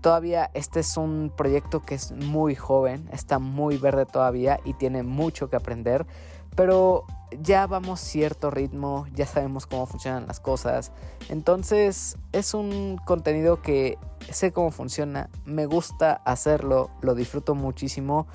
todavía 0.00 0.50
este 0.54 0.80
es 0.80 0.96
un 0.96 1.32
proyecto 1.36 1.82
que 1.82 1.96
es 1.96 2.12
muy 2.12 2.54
joven. 2.54 3.08
Está 3.12 3.38
muy 3.38 3.76
verde 3.76 4.06
todavía 4.06 4.60
y 4.64 4.74
tiene 4.74 5.02
mucho 5.02 5.50
que 5.50 5.56
aprender. 5.56 6.06
Pero 6.54 7.04
ya 7.42 7.66
vamos 7.66 8.00
cierto 8.00 8.50
ritmo, 8.50 9.06
ya 9.14 9.26
sabemos 9.26 9.66
cómo 9.66 9.86
funcionan 9.86 10.26
las 10.26 10.40
cosas. 10.40 10.92
Entonces 11.28 12.16
es 12.32 12.54
un 12.54 12.98
contenido 13.04 13.62
que 13.62 13.98
sé 14.30 14.52
cómo 14.52 14.70
funciona, 14.70 15.30
me 15.44 15.66
gusta 15.66 16.14
hacerlo, 16.24 16.90
lo 17.02 17.14
disfruto 17.14 17.54
muchísimo 17.54 18.26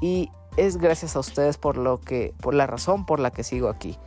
y 0.00 0.30
es 0.56 0.76
gracias 0.76 1.16
a 1.16 1.20
ustedes 1.20 1.58
por 1.58 1.76
lo 1.76 2.00
que 2.00 2.34
por 2.40 2.54
la 2.54 2.66
razón 2.66 3.06
por 3.06 3.20
la 3.20 3.30
que 3.30 3.44
sigo 3.44 3.68
aquí. 3.68 3.98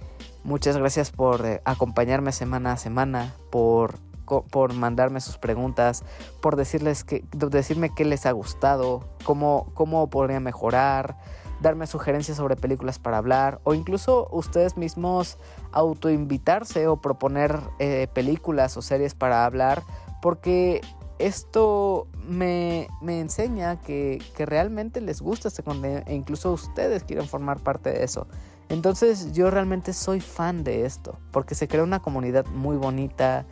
Muchas 0.44 0.78
gracias 0.78 1.12
por 1.12 1.46
eh, 1.46 1.62
acompañarme 1.66 2.32
semana 2.32 2.74
a 2.74 2.78
semana, 2.78 3.34
por 3.50 4.00
por 4.52 4.74
mandarme 4.74 5.22
sus 5.22 5.38
preguntas, 5.38 6.04
por 6.42 6.58
decirles 6.58 7.06
que 7.06 7.24
decirme 7.32 7.96
qué 7.96 8.04
les 8.04 8.26
ha 8.26 8.32
gustado, 8.32 9.08
cómo 9.24 9.72
cómo 9.74 10.10
podría 10.10 10.42
mejorar 10.42 11.18
darme 11.62 11.88
sugerencias 11.88 12.38
sobre 12.38 12.56
películas 12.56 13.00
para 13.00 13.18
hablar 13.18 13.60
o 13.64 13.74
incluso 13.74 14.28
ustedes 14.32 14.78
mismos 14.78 15.38
autoinvitarse 15.72 16.88
o 16.88 16.98
proponer 16.98 17.60
eh, 17.80 18.08
películas 18.14 18.78
o 18.78 18.82
series 18.82 19.16
para 19.16 19.46
hablar 19.46 19.84
porque 20.22 20.82
esto 21.20 22.08
me, 22.28 22.88
me 23.02 23.20
enseña 23.20 23.82
que, 23.82 24.22
que, 24.36 24.46
realmente 24.46 25.02
les 25.02 25.22
gusta 25.22 25.48
este 25.48 25.64
contenido 25.64 26.04
e 26.06 26.14
incluso 26.14 26.52
ustedes 26.52 27.04
quieren 27.04 27.28
formar 27.28 27.60
parte 27.60 27.92
de 27.92 28.04
eso. 28.04 28.28
Entonces 28.70 29.32
yo 29.32 29.50
realmente 29.50 29.94
soy 29.94 30.20
fan 30.20 30.64
de 30.64 30.86
esto 30.86 31.18
porque 31.32 31.56
se 31.56 31.68
crea 31.68 31.84
una 31.84 32.02
comunidad 32.02 32.46
muy 32.48 32.78
bonita, 32.78 33.46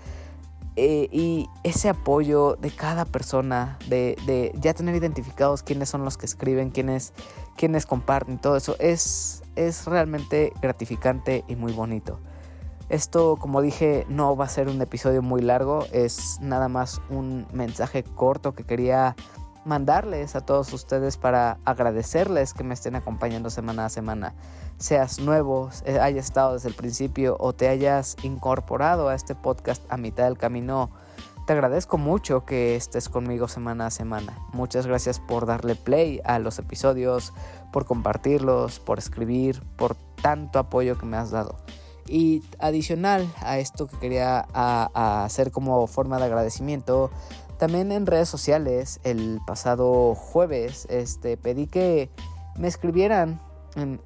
eh, 0.76 1.08
y 1.12 1.50
ese 1.64 1.90
apoyo 1.90 2.58
de 2.60 2.70
cada 2.70 3.06
persona, 3.06 3.78
de, 3.88 4.18
de, 4.26 4.54
ya 4.60 4.74
tener 4.74 4.96
identificados 4.96 5.64
quiénes 5.64 5.90
son 5.90 6.04
los 6.04 6.18
que 6.18 6.26
escriben, 6.26 6.70
quiénes, 6.70 7.14
quiénes 7.56 7.86
comparten, 7.86 8.38
todo 8.40 8.58
eso, 8.58 8.76
es, 8.80 9.44
es 9.56 9.86
realmente 9.86 10.52
gratificante 10.62 11.46
y 11.48 11.56
muy 11.56 11.72
bonito. 11.72 12.20
Esto, 12.90 13.38
como 13.38 13.62
dije, 13.62 14.06
no 14.10 14.36
va 14.36 14.46
a 14.46 14.50
ser 14.50 14.68
un 14.68 14.82
episodio 14.82 15.22
muy 15.22 15.42
largo, 15.42 15.86
es 15.92 16.40
nada 16.42 16.68
más 16.68 17.02
un 17.10 17.48
mensaje 17.52 18.04
corto 18.04 18.54
que 18.54 18.64
quería 18.64 19.16
mandarles 19.66 20.36
a 20.36 20.42
todos 20.42 20.72
ustedes 20.72 21.18
para 21.18 21.58
agradecerles 21.66 22.54
que 22.54 22.64
me 22.64 22.74
estén 22.74 22.96
acompañando 22.96 23.50
semana 23.50 23.86
a 23.86 23.90
semana. 23.90 24.34
Seas 24.78 25.20
nuevo, 25.20 25.70
eh, 25.86 26.00
hayas 26.00 26.26
estado 26.26 26.54
desde 26.54 26.70
el 26.70 26.76
principio 26.76 27.36
o 27.40 27.54
te 27.54 27.68
hayas 27.68 28.16
incorporado 28.24 29.10
a 29.10 29.16
este 29.16 29.36
podcast 29.36 29.84
a 29.90 29.98
mitad 29.98 30.26
del 30.26 30.38
camino, 30.38 30.92
te 31.46 31.54
agradezco 31.54 32.00
mucho 32.00 32.44
que 32.44 32.76
estés 32.76 33.08
conmigo 33.08 33.48
semana 33.48 33.86
a 33.86 33.92
semana. 33.92 34.36
Muchas 34.52 34.88
gracias 34.88 35.20
por 35.20 35.46
darle 35.46 35.76
play 35.76 36.20
a 36.26 36.40
los 36.40 36.58
episodios, 36.58 37.34
por 37.72 37.86
compartirlos, 37.86 38.80
por 38.80 38.98
escribir, 38.98 39.62
por 39.78 39.96
tanto 40.24 40.58
apoyo 40.58 40.98
que 40.98 41.06
me 41.06 41.18
has 41.18 41.30
dado. 41.30 41.56
Y 42.08 42.44
adicional 42.58 43.32
a 43.42 43.60
esto 43.60 43.86
que 43.86 43.98
quería 43.98 44.40
hacer 44.54 45.52
como 45.52 45.86
forma 45.86 46.18
de 46.18 46.26
agradecimiento, 46.26 47.12
también 47.58 47.92
en 47.92 48.06
redes 48.06 48.30
sociales, 48.30 49.00
el 49.04 49.40
pasado 49.46 50.16
jueves, 50.16 50.88
este, 50.90 51.38
pedí 51.38 51.68
que 51.68 52.10
me 52.58 52.68
escribieran 52.68 53.40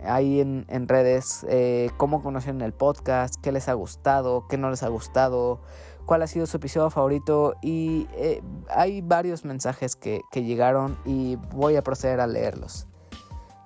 ahí 0.03 0.39
en, 0.39 0.88
redes 0.88 1.46
eh, 1.48 1.91
cómo 1.98 2.24
conocieron 2.24 2.62
el 2.62 2.74
podcast, 2.74 3.36
qué 3.41 3.51
les 3.51 3.70
ha 3.70 3.74
gustado, 3.74 4.48
qué 4.48 4.58
no 4.58 4.70
les 4.70 4.84
ha 4.84 4.88
gustado, 4.88 5.62
cuál 6.06 6.24
ha 6.24 6.27
sido 6.27 6.48
su 6.48 6.58
episodio 6.58 6.89
favorito 6.89 7.56
y 7.62 8.08
eh, 8.13 8.41
hay 8.70 9.01
varios 9.01 9.46
mensajes 9.46 9.96
que, 9.96 10.22
que, 10.32 10.44
llegaron 10.44 10.98
y 11.06 11.36
voy 11.53 11.75
a 11.75 11.84
proceder 11.84 12.20
a 12.20 12.27
leerlos. 12.27 12.88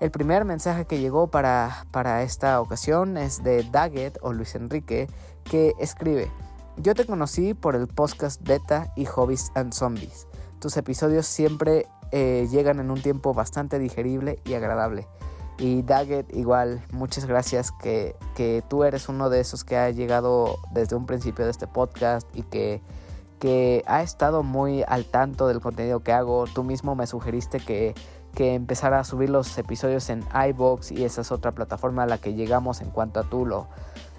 El 0.02 0.12
primer 0.12 0.44
mensaje 0.44 0.86
que 0.86 1.00
llegó 1.00 1.28
para, 1.28 1.86
para 1.92 2.24
esta 2.24 2.60
ocasión 2.60 3.16
es 3.16 3.42
de 3.44 3.64
Daggett 3.64 4.18
o 4.22 4.34
Luis 4.34 4.56
Enrique 4.56 5.08
que 5.46 5.74
escribe 5.80 6.30
yo 6.78 6.96
te 6.96 7.06
conocí 7.06 7.54
por 7.54 7.76
el 7.76 7.88
podcast 7.88 8.42
Beta 8.42 8.92
y 8.96 9.06
Hobbies 9.06 9.52
and 9.56 9.74
Zombies. 9.74 10.28
Tus 10.60 10.78
episodios 10.78 11.26
siempre 11.26 11.88
eh, 12.12 12.48
llegan 12.52 12.80
en 12.80 12.90
un 12.90 13.02
tiempo 13.02 13.34
bastante 13.34 13.80
digerible 13.80 14.40
y 14.46 14.54
agradable. 14.54 15.08
Y 15.60 15.84
Daggett, 15.84 16.36
igual, 16.36 16.84
muchas 16.92 17.26
gracias 17.26 17.72
que, 17.72 18.16
que, 18.36 18.64
tú 18.68 18.84
eres 18.84 19.08
uno 19.08 19.30
de 19.30 19.40
esos 19.40 19.64
que 19.64 19.78
ha 19.78 19.90
llegado 19.92 20.58
desde 20.72 20.96
un 20.96 21.06
principio 21.06 21.46
de 21.46 21.52
este 21.52 21.68
podcast 21.68 22.28
y 22.36 22.42
que, 22.42 22.82
que 23.40 23.84
ha 23.86 24.02
estado 24.02 24.42
muy 24.42 24.84
al 24.88 25.06
tanto 25.06 25.48
del 25.48 25.62
contenido 25.62 26.02
que 26.02 26.12
hago. 26.12 26.46
Tú 26.46 26.64
mismo 26.64 26.96
me 26.96 27.06
sugeriste 27.06 27.60
que, 27.60 27.94
que 28.34 28.56
empezara 28.56 29.00
a 29.00 29.04
subir 29.04 29.30
los 29.30 29.56
episodios 29.60 30.10
en 30.10 30.24
iBox 30.50 30.92
y 30.92 31.04
esa 31.04 31.22
es 31.22 31.32
otra 31.32 31.52
plataforma 31.52 32.04
a 32.04 32.08
la 32.08 32.18
que 32.18 32.34
llegamos 32.34 32.82
en 32.82 32.90
cuanto 32.90 33.20
a 33.20 33.24
tú 33.24 33.46
lo, 33.46 33.68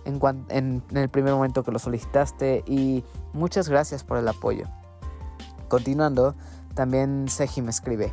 en, 0.04 0.82
el 0.94 1.08
primer 1.08 1.34
momento 1.34 1.64
que 1.64 1.72
lo 1.72 1.78
solicitaste 1.78 2.64
y 2.66 3.04
muchas 3.32 3.68
gracias 3.68 4.04
por 4.04 4.18
el 4.18 4.28
apoyo. 4.28 4.66
Continuando, 5.68 6.34
también 6.74 7.28
Seji 7.28 7.62
me 7.62 7.70
escribe. 7.70 8.12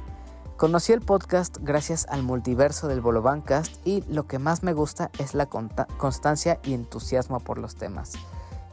Conocí 0.57 0.93
el 0.93 1.01
podcast 1.01 1.57
gracias 1.59 2.05
al 2.09 2.21
multiverso 2.21 2.87
del 2.87 3.01
Bolovancast 3.01 3.75
y 3.85 4.03
lo 4.03 4.27
que 4.27 4.37
más 4.37 4.61
me 4.61 4.73
gusta 4.73 5.09
es 5.17 5.33
la 5.33 5.47
constancia 5.47 6.59
y 6.63 6.73
entusiasmo 6.73 7.39
por 7.39 7.57
los 7.57 7.75
temas. 7.75 8.13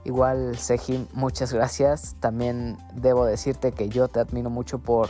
Igual, 0.05 0.57
Sejim, 0.59 1.07
muchas 1.13 1.53
gracias. 1.53 2.17
También 2.21 2.79
debo 2.95 3.25
decirte 3.25 3.73
que 3.73 3.89
yo 3.89 4.09
te 4.09 4.21
admiro 4.21 4.49
mucho 4.49 4.79
por, 4.79 5.09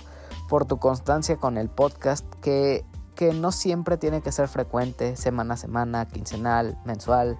por 0.48 0.64
tu 0.64 0.78
constancia 0.78 1.36
con 1.36 1.58
el 1.58 1.68
podcast, 1.68 2.24
que, 2.40 2.84
que 3.14 3.32
no 3.32 3.52
siempre 3.52 3.96
tiene 3.96 4.22
que 4.22 4.32
ser 4.32 4.48
frecuente, 4.48 5.16
semana 5.16 5.54
a 5.54 5.56
semana, 5.56 6.06
quincenal, 6.06 6.78
mensual. 6.84 7.38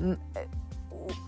Eh, 0.00 0.16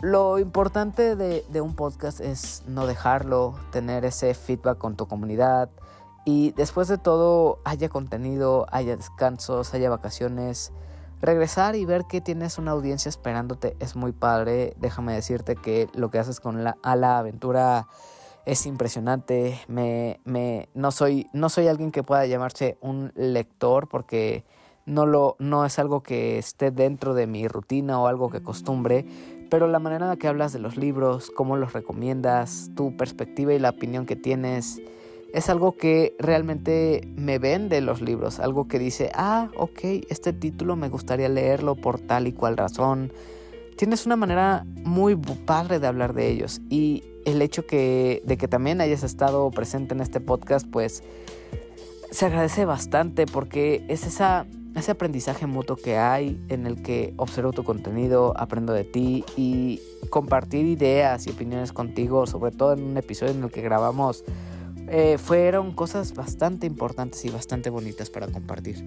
lo 0.02 0.38
importante 0.38 1.16
de, 1.16 1.60
un 1.60 1.74
podcast 1.74 2.20
es 2.20 2.62
no 2.66 2.86
dejarlo, 2.86 3.54
tener 3.70 4.04
ese 4.04 4.34
feedback 4.34 4.78
con 4.78 4.96
tu 4.96 5.06
comunidad 5.06 5.70
y 6.24 6.52
después 6.52 6.88
de 6.88 6.98
todo 6.98 7.60
haya 7.64 7.88
contenido, 7.88 8.66
haya 8.70 8.96
descansos, 8.96 9.74
haya 9.74 9.90
vacaciones 9.90 10.72
regresar 11.20 11.74
y 11.74 11.84
ver 11.84 12.04
que 12.04 12.20
tienes 12.20 12.58
una 12.58 12.72
audiencia 12.72 13.08
esperándote 13.08 13.76
es 13.80 13.96
muy 13.96 14.12
padre. 14.12 14.74
Déjame 14.78 15.14
decirte 15.14 15.56
que 15.56 15.88
lo 15.94 16.10
que 16.10 16.18
haces 16.18 16.40
con 16.40 16.64
la, 16.64 16.76
la 16.82 17.18
aventura 17.18 17.86
es 18.46 18.66
impresionante. 18.66 19.60
Me, 19.68 20.20
me, 20.24 20.68
no, 20.74 20.90
soy, 20.90 21.28
no 21.32 21.48
soy 21.48 21.68
alguien 21.68 21.90
que 21.90 22.02
pueda 22.02 22.26
llamarse 22.26 22.78
un 22.80 23.12
lector 23.14 23.88
porque 23.88 24.44
no, 24.88 25.06
lo, 25.06 25.36
no 25.38 25.64
es 25.64 25.78
algo 25.78 26.02
que 26.02 26.38
esté 26.38 26.70
dentro 26.70 27.14
de 27.14 27.26
mi 27.26 27.46
rutina 27.46 28.00
o 28.00 28.06
algo 28.06 28.30
que 28.30 28.42
costumbre. 28.42 29.04
Pero 29.50 29.68
la 29.68 29.78
manera 29.78 30.12
en 30.12 30.18
que 30.18 30.28
hablas 30.28 30.52
de 30.52 30.58
los 30.58 30.76
libros, 30.76 31.30
cómo 31.30 31.56
los 31.56 31.72
recomiendas, 31.72 32.70
tu 32.74 32.96
perspectiva 32.96 33.54
y 33.54 33.58
la 33.58 33.70
opinión 33.70 34.04
que 34.04 34.16
tienes, 34.16 34.80
es 35.32 35.48
algo 35.48 35.76
que 35.76 36.16
realmente 36.18 37.06
me 37.16 37.38
vende 37.38 37.80
los 37.80 38.00
libros, 38.00 38.40
algo 38.40 38.66
que 38.66 38.78
dice, 38.78 39.10
ah, 39.14 39.50
ok, 39.56 39.80
este 40.08 40.32
título 40.32 40.74
me 40.76 40.88
gustaría 40.88 41.28
leerlo 41.28 41.74
por 41.76 42.00
tal 42.00 42.26
y 42.26 42.32
cual 42.32 42.56
razón. 42.56 43.12
Tienes 43.76 44.06
una 44.06 44.16
manera 44.16 44.66
muy 44.84 45.16
padre 45.16 45.78
de 45.78 45.86
hablar 45.86 46.12
de 46.14 46.28
ellos 46.28 46.60
y 46.68 47.04
el 47.24 47.42
hecho 47.42 47.66
que, 47.66 48.22
de 48.24 48.36
que 48.36 48.48
también 48.48 48.80
hayas 48.80 49.02
estado 49.02 49.50
presente 49.50 49.94
en 49.94 50.00
este 50.00 50.20
podcast, 50.20 50.66
pues 50.66 51.02
se 52.10 52.26
agradece 52.26 52.64
bastante 52.64 53.26
porque 53.26 53.84
es 53.88 54.06
esa, 54.06 54.46
ese 54.78 54.92
aprendizaje 54.92 55.46
mutuo 55.46 55.76
que 55.76 55.96
hay 55.96 56.40
en 56.48 56.66
el 56.66 56.82
que 56.82 57.14
observo 57.16 57.52
tu 57.52 57.64
contenido, 57.64 58.34
aprendo 58.36 58.72
de 58.72 58.84
ti 58.84 59.24
y 59.36 59.80
compartir 60.10 60.66
ideas 60.66 61.26
y 61.26 61.30
opiniones 61.30 61.72
contigo, 61.72 62.26
sobre 62.26 62.52
todo 62.52 62.72
en 62.72 62.82
un 62.82 62.96
episodio 62.96 63.32
en 63.32 63.44
el 63.44 63.50
que 63.50 63.62
grabamos 63.62 64.24
eh, 64.90 65.18
fueron 65.18 65.72
cosas 65.72 66.14
bastante 66.14 66.66
importantes 66.66 67.24
y 67.24 67.30
bastante 67.30 67.68
bonitas 67.68 68.08
para 68.08 68.26
compartir. 68.28 68.82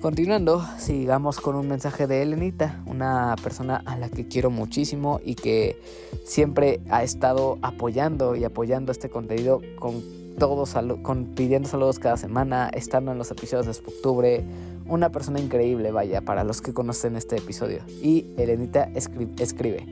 Continuando, 0.00 0.64
sigamos 0.78 1.40
con 1.40 1.56
un 1.56 1.68
mensaje 1.68 2.06
de 2.06 2.22
Elenita, 2.22 2.82
una 2.86 3.34
persona 3.42 3.82
a 3.84 3.96
la 3.96 4.08
que 4.08 4.28
quiero 4.28 4.48
muchísimo 4.48 5.20
y 5.24 5.34
que 5.34 5.80
siempre 6.24 6.80
ha 6.88 7.02
estado 7.02 7.58
apoyando 7.62 8.36
y 8.36 8.44
apoyando 8.44 8.92
este 8.92 9.10
contenido 9.10 9.60
con 9.76 10.02
todos, 10.38 10.74
con 11.02 11.26
pidiendo 11.34 11.68
saludos 11.68 11.98
cada 11.98 12.16
semana, 12.16 12.70
estando 12.72 13.12
en 13.12 13.18
los 13.18 13.30
episodios 13.30 13.66
de 13.66 13.72
octubre. 13.72 14.44
Una 14.86 15.10
persona 15.10 15.40
increíble, 15.40 15.90
vaya, 15.90 16.22
para 16.22 16.44
los 16.44 16.62
que 16.62 16.72
conocen 16.72 17.16
este 17.16 17.36
episodio. 17.36 17.80
Y 18.02 18.26
Elenita 18.36 18.90
escribe, 18.94 19.86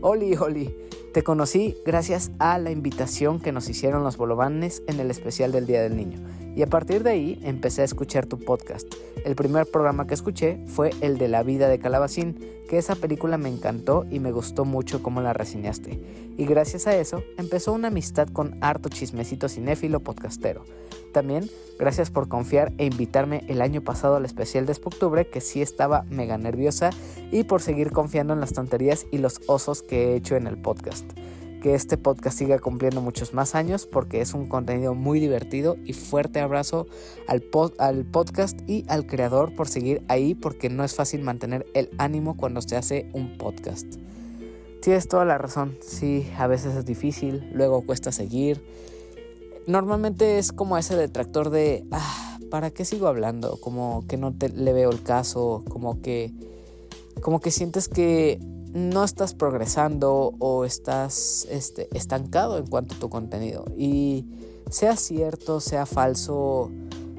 Oli, 0.00 0.34
Oli, 0.36 0.74
te 1.12 1.22
conocí 1.22 1.76
gracias 1.84 2.32
a 2.38 2.58
la 2.58 2.70
invitación 2.70 3.38
que 3.38 3.52
nos 3.52 3.68
hicieron 3.68 4.02
los 4.02 4.16
bolovanes 4.16 4.82
en 4.88 4.98
el 4.98 5.10
especial 5.10 5.52
del 5.52 5.66
Día 5.66 5.82
del 5.82 5.96
Niño. 5.96 6.18
Y 6.54 6.62
a 6.62 6.66
partir 6.66 7.02
de 7.02 7.10
ahí 7.10 7.40
empecé 7.42 7.82
a 7.82 7.86
escuchar 7.86 8.26
tu 8.26 8.38
podcast. 8.38 8.86
El 9.24 9.34
primer 9.34 9.66
programa 9.66 10.06
que 10.06 10.14
escuché 10.14 10.58
fue 10.66 10.90
el 11.00 11.18
de 11.18 11.28
La 11.28 11.42
vida 11.42 11.68
de 11.68 11.78
Calabacín, 11.78 12.38
que 12.68 12.78
esa 12.78 12.94
película 12.94 13.38
me 13.38 13.48
encantó 13.48 14.04
y 14.10 14.18
me 14.20 14.32
gustó 14.32 14.64
mucho 14.64 15.02
cómo 15.02 15.20
la 15.20 15.32
reseñaste. 15.32 15.98
Y 16.36 16.44
gracias 16.44 16.86
a 16.86 16.96
eso 16.96 17.22
empezó 17.38 17.72
una 17.72 17.88
amistad 17.88 18.28
con 18.28 18.56
harto 18.62 18.88
chismecito 18.88 19.48
cinéfilo 19.48 20.00
podcastero. 20.00 20.64
También 21.12 21.48
gracias 21.78 22.10
por 22.10 22.28
confiar 22.28 22.72
e 22.78 22.86
invitarme 22.86 23.44
el 23.48 23.60
año 23.60 23.82
pasado 23.82 24.16
al 24.16 24.24
especial 24.24 24.66
de 24.66 24.72
Octubre, 24.72 25.26
que 25.26 25.40
sí 25.40 25.62
estaba 25.62 26.04
mega 26.10 26.38
nerviosa, 26.38 26.90
y 27.30 27.44
por 27.44 27.60
seguir 27.60 27.92
confiando 27.92 28.32
en 28.32 28.40
las 28.40 28.52
tonterías 28.52 29.06
y 29.10 29.18
los 29.18 29.40
osos 29.46 29.82
que 29.82 30.12
he 30.12 30.16
hecho 30.16 30.36
en 30.36 30.46
el 30.46 30.56
podcast. 30.56 31.04
Que 31.62 31.74
este 31.74 31.96
podcast 31.96 32.36
siga 32.36 32.58
cumpliendo 32.58 33.00
muchos 33.00 33.32
más 33.32 33.54
años 33.54 33.86
porque 33.86 34.20
es 34.20 34.34
un 34.34 34.46
contenido 34.46 34.94
muy 34.94 35.20
divertido 35.20 35.76
y 35.84 35.94
fuerte 35.94 36.40
abrazo 36.40 36.86
al, 37.28 37.44
al 37.78 38.04
podcast 38.04 38.60
y 38.68 38.84
al 38.88 39.06
creador 39.06 39.54
por 39.54 39.68
seguir 39.68 40.02
ahí 40.08 40.34
porque 40.34 40.68
no 40.68 40.84
es 40.84 40.94
fácil 40.94 41.22
mantener 41.22 41.64
el 41.72 41.88
ánimo 41.96 42.36
cuando 42.36 42.60
se 42.60 42.76
hace 42.76 43.08
un 43.14 43.38
podcast. 43.38 43.86
Tienes 44.82 45.08
toda 45.08 45.24
la 45.24 45.38
razón, 45.38 45.78
sí, 45.80 46.28
a 46.36 46.48
veces 46.48 46.74
es 46.74 46.84
difícil, 46.84 47.48
luego 47.54 47.86
cuesta 47.86 48.10
seguir 48.10 48.60
normalmente 49.66 50.38
es 50.38 50.52
como 50.52 50.76
ese 50.78 50.96
detractor 50.96 51.50
de, 51.50 51.84
ah, 51.90 52.38
¿para 52.50 52.70
qué 52.70 52.84
sigo 52.84 53.06
hablando? 53.06 53.58
Como 53.60 54.04
que 54.08 54.16
no 54.16 54.32
te, 54.32 54.48
le 54.48 54.72
veo 54.72 54.90
el 54.90 55.02
caso, 55.02 55.64
como 55.68 56.00
que, 56.00 56.32
como 57.20 57.40
que 57.40 57.50
sientes 57.50 57.88
que 57.88 58.40
no 58.72 59.04
estás 59.04 59.34
progresando 59.34 60.34
o 60.38 60.64
estás 60.64 61.46
este, 61.50 61.88
estancado 61.96 62.58
en 62.58 62.66
cuanto 62.66 62.94
a 62.94 62.98
tu 62.98 63.08
contenido. 63.08 63.64
Y 63.76 64.24
sea 64.70 64.96
cierto, 64.96 65.60
sea 65.60 65.84
falso, 65.84 66.70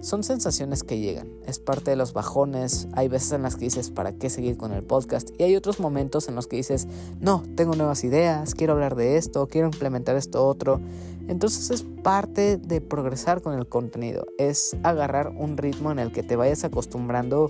son 0.01 0.23
sensaciones 0.23 0.83
que 0.83 0.99
llegan. 0.99 1.29
Es 1.45 1.59
parte 1.59 1.91
de 1.91 1.97
los 1.97 2.13
bajones. 2.13 2.87
Hay 2.93 3.07
veces 3.07 3.31
en 3.33 3.43
las 3.43 3.55
que 3.55 3.65
dices, 3.65 3.91
¿para 3.91 4.13
qué 4.13 4.29
seguir 4.29 4.57
con 4.57 4.73
el 4.73 4.83
podcast? 4.83 5.29
Y 5.37 5.43
hay 5.43 5.55
otros 5.55 5.79
momentos 5.79 6.27
en 6.27 6.35
los 6.35 6.47
que 6.47 6.57
dices, 6.57 6.87
no, 7.21 7.43
tengo 7.55 7.75
nuevas 7.75 8.03
ideas, 8.03 8.55
quiero 8.55 8.73
hablar 8.73 8.95
de 8.95 9.17
esto, 9.17 9.47
quiero 9.47 9.67
implementar 9.67 10.15
esto 10.15 10.45
otro. 10.45 10.81
Entonces 11.27 11.71
es 11.71 11.85
parte 12.03 12.57
de 12.57 12.81
progresar 12.81 13.41
con 13.41 13.57
el 13.57 13.65
contenido, 13.67 14.25
es 14.37 14.75
agarrar 14.83 15.29
un 15.29 15.55
ritmo 15.55 15.89
en 15.91 15.99
el 15.99 16.11
que 16.11 16.21
te 16.21 16.35
vayas 16.35 16.65
acostumbrando 16.65 17.49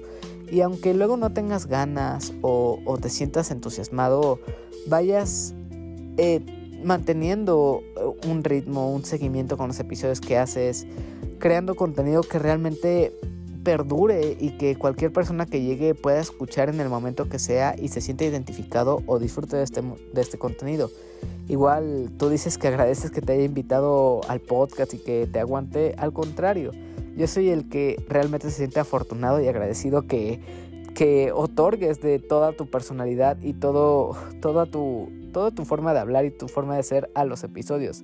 y 0.54 0.62
aunque 0.62 0.94
luego 0.94 1.18
no 1.18 1.34
tengas 1.34 1.66
ganas 1.66 2.32
o, 2.44 2.78
te 3.02 3.10
sientas 3.10 3.50
entusiasmado, 3.50 4.40
vayas 4.86 5.56
eh, 6.18 6.42
manteniendo 6.84 7.82
un 8.28 8.44
ritmo, 8.44 8.94
un 8.94 9.04
seguimiento 9.04 9.58
con 9.58 9.70
los 9.70 9.80
episodios 9.80 10.22
que 10.22 10.38
haces, 10.38 10.86
creando 11.40 11.74
contenido 11.74 12.22
que 12.22 12.38
realmente 12.38 13.16
perdure 13.64 14.38
y 14.40 14.52
que 14.52 14.76
cualquier 14.76 15.12
persona 15.12 15.48
que 15.48 15.60
llegue 15.60 15.96
pueda 15.96 16.20
escuchar 16.20 16.70
en 16.70 16.80
el 16.80 16.90
momento 16.90 17.28
que 17.30 17.40
sea 17.40 17.76
y 17.76 17.88
se 17.88 18.00
sienta 18.00 18.26
identificado 18.26 19.02
o 19.08 19.18
disfrute 19.18 19.58
de 19.58 19.64
este, 19.64 19.82
de 19.82 20.22
este 20.22 20.38
contenido. 20.38 20.92
Igual 21.50 22.12
tú 22.20 22.30
dices 22.30 22.60
que 22.60 22.68
agradeces 22.68 23.10
que 23.10 23.22
te 23.22 23.34
haya 23.34 23.44
invitado 23.44 24.22
al 24.28 24.40
podcast 24.40 24.94
y 24.94 25.00
que 25.00 25.26
te 25.26 25.40
aguante. 25.40 25.96
Al 25.98 26.14
contrario, 26.14 26.72
yo 27.16 27.28
soy 27.28 27.50
el 27.50 27.70
que 27.70 28.04
realmente 28.08 28.50
se 28.50 28.58
siente 28.58 28.80
afortunado 28.80 29.40
y 29.42 29.48
agradecido 29.48 30.08
que, 30.08 30.40
que 30.96 31.32
otorgues 31.32 32.02
de 32.02 32.20
toda 32.20 32.54
tu 32.54 32.68
personalidad 32.68 33.38
y 33.42 33.54
todo, 33.54 34.16
toda, 34.42 34.66
tu, 34.66 35.10
toda 35.32 35.52
tu 35.52 35.66
forma 35.66 35.94
de 35.94 36.00
hablar 36.00 36.26
y 36.26 36.32
tu 36.32 36.48
forma 36.48 36.76
de 36.76 36.84
ser 36.84 37.10
a 37.16 37.26
los 37.26 37.44
episodios. 37.44 38.04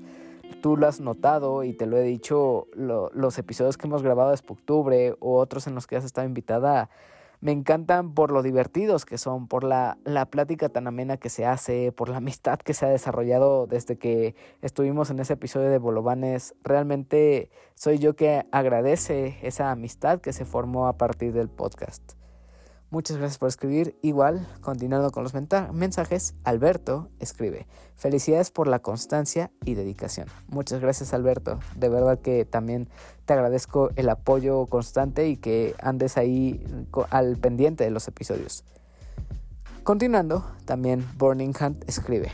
Tú 0.62 0.78
lo 0.78 0.88
has 0.88 1.00
notado 1.00 1.64
y 1.64 1.74
te 1.74 1.86
lo 1.86 1.98
he 1.98 2.04
dicho, 2.04 2.68
los 2.74 3.38
episodios 3.38 3.78
que 3.78 3.88
hemos 3.88 4.04
grabado 4.04 4.32
de 4.32 4.40
octubre 4.48 5.16
o 5.20 5.38
otros 5.38 5.68
en 5.68 5.76
los 5.76 5.88
que 5.88 5.96
has 5.96 6.04
estado 6.04 6.28
invitada 6.28 6.90
me 7.42 7.52
encantan 7.52 8.14
por 8.14 8.32
lo 8.32 8.44
divertidos 8.44 9.06
que 9.06 9.18
son, 9.18 9.48
por 9.48 9.64
la, 9.64 9.98
la 10.04 10.26
plática 10.26 10.70
tan 10.70 10.88
amena 10.88 11.18
que 11.18 11.30
se 11.30 11.46
hace, 11.46 11.92
por 11.92 12.10
la 12.10 12.18
amistad 12.18 12.60
que 12.60 12.74
se 12.74 12.86
ha 12.86 12.90
desarrollado 12.90 13.68
desde 13.68 13.98
que 13.98 14.36
estuvimos 14.62 15.10
en 15.10 15.20
ese 15.20 15.34
episodio 15.34 15.70
de 15.70 15.78
Bolovanes. 15.78 16.56
Realmente 16.64 17.50
soy 17.76 17.98
yo 17.98 18.16
que 18.16 18.44
agradece 18.52 19.38
esa 19.42 19.72
amistad 19.72 20.20
que 20.20 20.34
se 20.34 20.46
formó 20.46 20.88
a 20.88 20.98
partir 20.98 21.34
del 21.34 21.50
podcast. 21.50 22.19
Muchas 22.92 23.18
gracias 23.18 23.38
por 23.38 23.50
escribir. 23.50 23.96
Igual, 24.02 24.48
continuando 24.62 25.12
con 25.12 25.22
los 25.22 25.34
mensajes, 25.36 26.34
Alberto 26.44 27.10
escribe, 27.20 27.68
felicidades 27.96 28.50
por 28.50 28.68
la 28.68 28.80
constancia 28.80 29.52
y 29.64 29.76
dedicación. 29.76 30.28
Muchas 30.48 30.82
gracias 30.82 31.14
Alberto. 31.14 31.60
De 31.76 31.88
verdad 31.88 32.18
que 32.18 32.46
también 32.46 32.90
te 33.26 33.34
agradezco 33.34 33.92
el 33.96 34.10
apoyo 34.10 34.66
constante 34.66 35.30
y 35.30 35.38
que 35.38 35.76
andes 35.84 36.18
ahí 36.18 36.66
al 37.12 37.38
pendiente 37.38 37.84
de 37.84 37.92
los 37.92 38.08
episodios. 38.08 38.64
Continuando, 39.84 40.44
también 40.66 41.08
Burning 41.16 41.54
Hunt 41.62 41.88
escribe, 41.88 42.32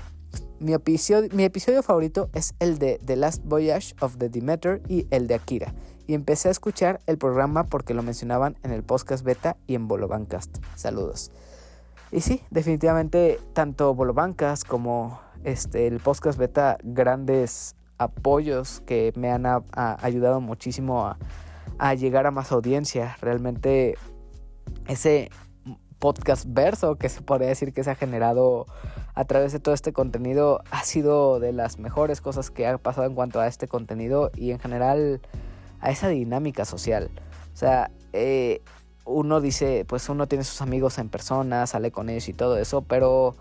mi 0.59 0.73
episodio, 0.73 1.29
mi 1.33 1.43
episodio 1.43 1.83
favorito 1.83 2.29
es 2.33 2.55
el 2.59 2.79
de 2.79 3.01
The 3.03 3.17
Last 3.17 3.43
Voyage 3.43 3.93
of 3.99 4.15
the 4.17 4.29
Demeter 4.29 4.81
y 4.87 5.05
el 5.11 5.27
de 5.27 5.35
Akira 5.35 5.73
y 6.07 6.13
empecé 6.13 6.47
a 6.47 6.51
escuchar 6.51 6.99
el 7.07 7.17
programa 7.17 7.63
porque 7.63 7.93
lo 7.93 8.03
mencionaban 8.03 8.57
en 8.63 8.71
el 8.71 8.83
podcast 8.83 9.23
beta 9.23 9.57
y 9.67 9.75
en 9.75 9.87
Bolovancast. 9.87 10.57
Saludos. 10.75 11.31
Y 12.11 12.21
sí, 12.21 12.41
definitivamente 12.51 13.39
tanto 13.53 13.93
Bolovancast 13.93 14.65
como 14.65 15.19
este, 15.43 15.87
el 15.87 15.99
podcast 15.99 16.37
beta, 16.37 16.77
grandes 16.83 17.75
apoyos 17.97 18.81
que 18.85 19.13
me 19.15 19.31
han 19.31 19.45
ayudado 19.75 20.41
muchísimo 20.41 21.15
a 21.77 21.93
llegar 21.93 22.27
a 22.27 22.31
más 22.31 22.51
audiencia. 22.51 23.17
Realmente 23.21 23.95
ese 24.87 25.29
podcast 25.99 26.45
verso 26.47 26.95
que 26.95 27.09
se 27.09 27.21
podría 27.21 27.47
decir 27.47 27.73
que 27.73 27.83
se 27.83 27.91
ha 27.91 27.95
generado 27.95 28.65
a 29.15 29.25
través 29.25 29.53
de 29.53 29.59
todo 29.59 29.73
este 29.73 29.93
contenido 29.93 30.61
ha 30.69 30.83
sido 30.83 31.39
de 31.39 31.53
las 31.53 31.79
mejores 31.79 32.21
cosas 32.21 32.51
que 32.51 32.67
ha 32.67 32.77
pasado 32.77 33.07
en 33.07 33.15
cuanto 33.15 33.39
a 33.39 33.47
este 33.47 33.67
contenido 33.67 34.29
y 34.35 34.51
en 34.51 34.59
general 34.59 35.21
a 35.85 35.91
esa 35.91 36.07
dinámica 36.09 36.65
social. 36.65 37.11
O 37.53 37.57
sea, 37.57 37.91
eh, 38.11 38.61
uno 39.05 39.39
dice, 39.39 39.85
pues 39.87 40.09
uno 40.09 40.27
tiene 40.27 40.43
sus 40.43 40.61
amigos 40.61 40.97
en 40.97 41.09
persona, 41.09 41.67
sale 41.67 41.91
con 41.91 42.09
ellos 42.09 42.27
y 42.27 42.33
todo 42.33 42.57
eso, 42.57 42.81
pero 42.81 43.35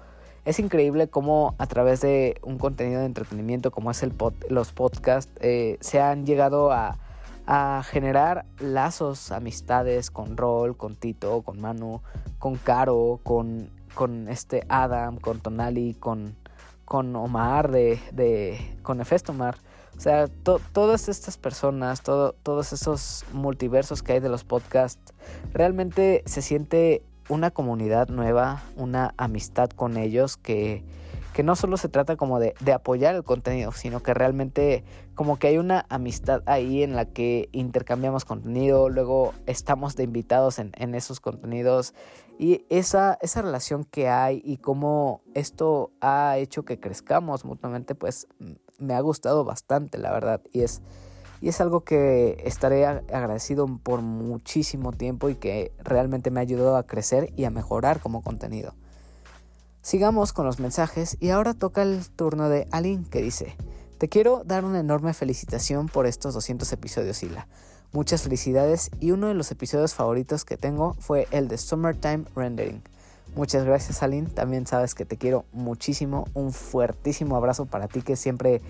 es 0.44 0.58
increíble 0.58 1.08
cómo 1.08 1.54
a 1.56 1.66
través 1.66 2.02
de 2.02 2.38
un 2.42 2.58
contenido 2.58 3.00
de 3.00 3.06
entretenimiento 3.06 3.70
como 3.70 3.90
es 3.90 4.02
el 4.02 4.12
los 4.50 4.72
podcasts 4.72 5.32
eh, 5.40 5.78
se 5.80 6.02
han 6.02 6.26
llegado 6.26 6.70
a, 6.70 6.98
a, 7.46 7.82
generar 7.82 8.44
lazos, 8.58 9.32
amistades 9.32 10.10
con 10.10 10.36
Rol, 10.36 10.76
con 10.76 10.96
Tito, 10.96 11.40
con 11.40 11.62
Manu, 11.62 12.02
con 12.38 12.56
Caro, 12.56 13.20
con, 13.22 13.70
con 13.94 14.28
este 14.28 14.66
Adam, 14.68 15.16
con 15.16 15.40
Tonali, 15.40 15.94
con, 15.94 16.36
con 16.84 17.16
Omar 17.16 17.70
de, 17.70 17.98
de 18.12 18.76
con 18.82 19.00
Efestomar. 19.00 19.56
O 19.96 20.00
sea, 20.00 20.26
todas 20.72 21.08
estas 21.08 21.38
personas, 21.38 22.02
todos 22.02 22.72
esos 22.72 23.24
multiversos 23.32 24.02
que 24.02 24.14
hay 24.14 24.20
de 24.20 24.28
los 24.28 24.44
podcasts, 24.44 25.14
realmente 25.52 26.22
se 26.26 26.42
siente 26.42 27.02
una 27.28 27.50
comunidad 27.50 28.08
nueva, 28.08 28.62
una 28.76 29.14
amistad 29.16 29.70
con 29.70 29.96
ellos 29.96 30.36
que, 30.36 30.82
que 31.32 31.42
no 31.42 31.56
solo 31.56 31.76
se 31.76 31.88
trata 31.88 32.16
como 32.16 32.38
de, 32.38 32.54
de, 32.60 32.72
apoyar 32.72 33.14
el 33.14 33.24
contenido, 33.24 33.72
sino 33.72 34.02
que 34.02 34.14
realmente 34.14 34.84
como 35.14 35.38
que 35.38 35.46
hay 35.46 35.58
una 35.58 35.86
amistad 35.88 36.42
ahí 36.46 36.82
en 36.82 36.96
la 36.96 37.06
que 37.06 37.48
intercambiamos 37.52 38.24
contenido, 38.24 38.88
luego 38.88 39.32
estamos 39.46 39.96
de 39.96 40.04
invitados 40.04 40.58
en, 40.58 40.72
en 40.76 40.94
esos 40.94 41.20
contenidos 41.20 41.94
y 42.38 42.64
esa, 42.68 43.18
esa 43.22 43.42
relación 43.42 43.84
que 43.84 44.08
hay 44.08 44.42
y 44.44 44.56
cómo 44.56 45.20
esto 45.34 45.92
ha 46.00 46.36
hecho 46.38 46.64
que 46.64 46.80
crezcamos 46.80 47.44
mutuamente, 47.44 47.94
pues 47.94 48.26
me 48.78 48.94
ha 48.94 49.00
gustado 49.00 49.44
bastante, 49.44 49.98
la 49.98 50.10
verdad. 50.12 50.40
Y 50.52 50.62
es, 50.62 50.82
y 51.40 51.48
es 51.48 51.60
algo 51.60 51.84
que 51.84 52.42
estaré 52.44 52.86
agradecido 52.86 53.66
por 53.82 54.02
muchísimo 54.02 54.92
tiempo 54.92 55.28
y 55.28 55.36
que 55.36 55.72
realmente 55.78 56.30
me 56.30 56.40
ha 56.40 56.42
ayudado 56.42 56.76
a 56.76 56.86
crecer 56.86 57.32
y 57.36 57.44
a 57.44 57.50
mejorar 57.50 58.00
como 58.00 58.22
contenido. 58.22 58.74
Sigamos 59.82 60.32
con 60.32 60.46
los 60.46 60.58
mensajes 60.58 61.16
y 61.20 61.30
ahora 61.30 61.54
toca 61.54 61.82
el 61.82 62.08
turno 62.08 62.48
de 62.48 62.66
Aline 62.72 63.04
que 63.08 63.20
dice, 63.20 63.56
te 63.98 64.08
quiero 64.08 64.42
dar 64.44 64.64
una 64.64 64.80
enorme 64.80 65.14
felicitación 65.14 65.88
por 65.88 66.06
estos 66.06 66.34
200 66.34 66.72
episodios, 66.72 67.22
Hila. 67.22 67.46
Muchas 67.94 68.22
felicidades 68.22 68.90
y 68.98 69.12
uno 69.12 69.28
de 69.28 69.34
los 69.34 69.52
episodios 69.52 69.94
favoritos 69.94 70.44
que 70.44 70.56
tengo 70.56 70.94
fue 70.94 71.28
el 71.30 71.46
de 71.46 71.56
Summertime 71.56 72.24
Rendering. 72.34 72.82
Muchas 73.36 73.62
gracias 73.62 74.02
Aline, 74.02 74.26
también 74.26 74.66
sabes 74.66 74.96
que 74.96 75.04
te 75.04 75.16
quiero 75.16 75.44
muchísimo, 75.52 76.26
un 76.34 76.50
fuertísimo 76.50 77.36
abrazo 77.36 77.66
para 77.66 77.86
ti 77.86 78.02
que 78.02 78.16
siempre 78.16 78.60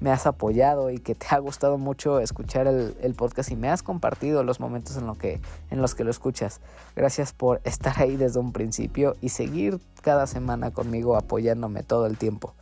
me 0.00 0.10
has 0.10 0.26
apoyado 0.26 0.90
y 0.90 0.98
que 0.98 1.14
te 1.14 1.26
ha 1.30 1.38
gustado 1.38 1.78
mucho 1.78 2.18
escuchar 2.18 2.66
el, 2.66 3.14
podcast 3.14 3.52
y 3.52 3.56
me 3.56 3.68
has 3.68 3.84
compartido 3.84 4.42
los 4.42 4.58
momentos 4.58 4.96
en, 4.96 5.06
lo 5.06 5.14
que, 5.14 5.40
en 5.70 5.80
los 5.80 5.94
que 5.94 6.02
lo 6.02 6.10
escuchas. 6.10 6.60
Gracias 6.96 7.32
por 7.32 7.60
estar 7.62 8.02
ahí 8.02 8.16
desde 8.16 8.40
un 8.40 8.50
principio 8.50 9.14
y 9.20 9.28
seguir 9.28 9.78
cada 10.00 10.26
semana 10.26 10.72
conmigo 10.72 11.14
apoyándome 11.14 11.84
todo 11.84 12.06
el 12.06 12.18
tiempo. 12.18 12.52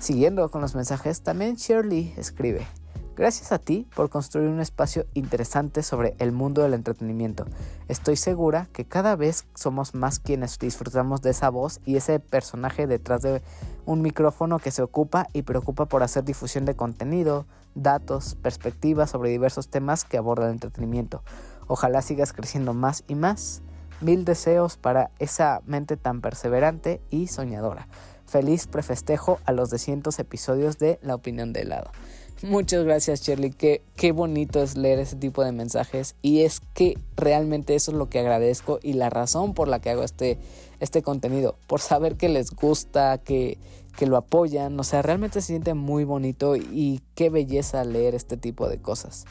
Siguiendo 0.00 0.50
con 0.50 0.60
los 0.60 0.74
mensajes, 0.74 1.20
también 1.20 1.54
Shirley 1.54 2.14
escribe, 2.16 2.66
Gracias 3.20 3.52
a 3.52 3.58
ti 3.58 3.86
por 3.94 4.08
construir 4.08 4.48
un 4.48 4.60
espacio 4.60 5.04
interesante 5.12 5.82
sobre 5.82 6.14
el 6.18 6.32
mundo 6.32 6.62
del 6.62 6.72
entretenimiento. 6.72 7.44
Estoy 7.86 8.16
segura 8.16 8.66
que 8.72 8.86
cada 8.86 9.14
vez 9.14 9.44
somos 9.54 9.94
más 9.94 10.20
quienes 10.20 10.58
disfrutamos 10.58 11.20
de 11.20 11.28
esa 11.28 11.50
voz 11.50 11.80
y 11.84 11.96
ese 11.96 12.18
personaje 12.18 12.86
detrás 12.86 13.20
de 13.20 13.42
un 13.84 14.00
micrófono 14.00 14.58
que 14.58 14.70
se 14.70 14.80
ocupa 14.80 15.26
y 15.34 15.42
preocupa 15.42 15.84
por 15.84 16.02
hacer 16.02 16.24
difusión 16.24 16.64
de 16.64 16.76
contenido, 16.76 17.44
datos, 17.74 18.36
perspectivas 18.36 19.10
sobre 19.10 19.28
diversos 19.28 19.68
temas 19.68 20.06
que 20.06 20.16
aborda 20.16 20.46
el 20.46 20.52
entretenimiento. 20.52 21.22
Ojalá 21.66 22.00
sigas 22.00 22.32
creciendo 22.32 22.72
más 22.72 23.04
y 23.06 23.16
más. 23.16 23.60
Mil 24.00 24.24
deseos 24.24 24.78
para 24.78 25.10
esa 25.18 25.60
mente 25.66 25.98
tan 25.98 26.22
perseverante 26.22 27.02
y 27.10 27.26
soñadora. 27.26 27.86
Feliz 28.24 28.66
prefestejo 28.66 29.40
a 29.44 29.52
los 29.52 29.68
200 29.68 30.18
episodios 30.20 30.78
de 30.78 30.98
La 31.02 31.14
opinión 31.14 31.52
de 31.52 31.60
helado. 31.60 31.90
Muchas 32.42 32.84
gracias, 32.84 33.20
Shirley. 33.20 33.50
Qué, 33.50 33.82
qué 33.96 34.12
bonito 34.12 34.62
es 34.62 34.76
leer 34.76 34.98
ese 34.98 35.16
tipo 35.16 35.44
de 35.44 35.52
mensajes. 35.52 36.16
Y 36.22 36.40
es 36.40 36.60
que 36.72 36.98
realmente 37.14 37.74
eso 37.74 37.90
es 37.90 37.98
lo 37.98 38.08
que 38.08 38.18
agradezco 38.18 38.78
y 38.82 38.94
la 38.94 39.10
razón 39.10 39.52
por 39.52 39.68
la 39.68 39.80
que 39.80 39.90
hago 39.90 40.02
este, 40.02 40.38
este 40.80 41.02
contenido. 41.02 41.56
Por 41.66 41.80
saber 41.80 42.16
que 42.16 42.30
les 42.30 42.52
gusta, 42.52 43.18
que, 43.18 43.58
que 43.98 44.06
lo 44.06 44.16
apoyan. 44.16 44.80
O 44.80 44.84
sea, 44.84 45.02
realmente 45.02 45.42
se 45.42 45.48
siente 45.48 45.74
muy 45.74 46.04
bonito 46.04 46.56
y 46.56 47.02
qué 47.14 47.28
belleza 47.28 47.84
leer 47.84 48.14
este 48.14 48.38
tipo 48.38 48.70
de 48.70 48.80
cosas. 48.80 49.26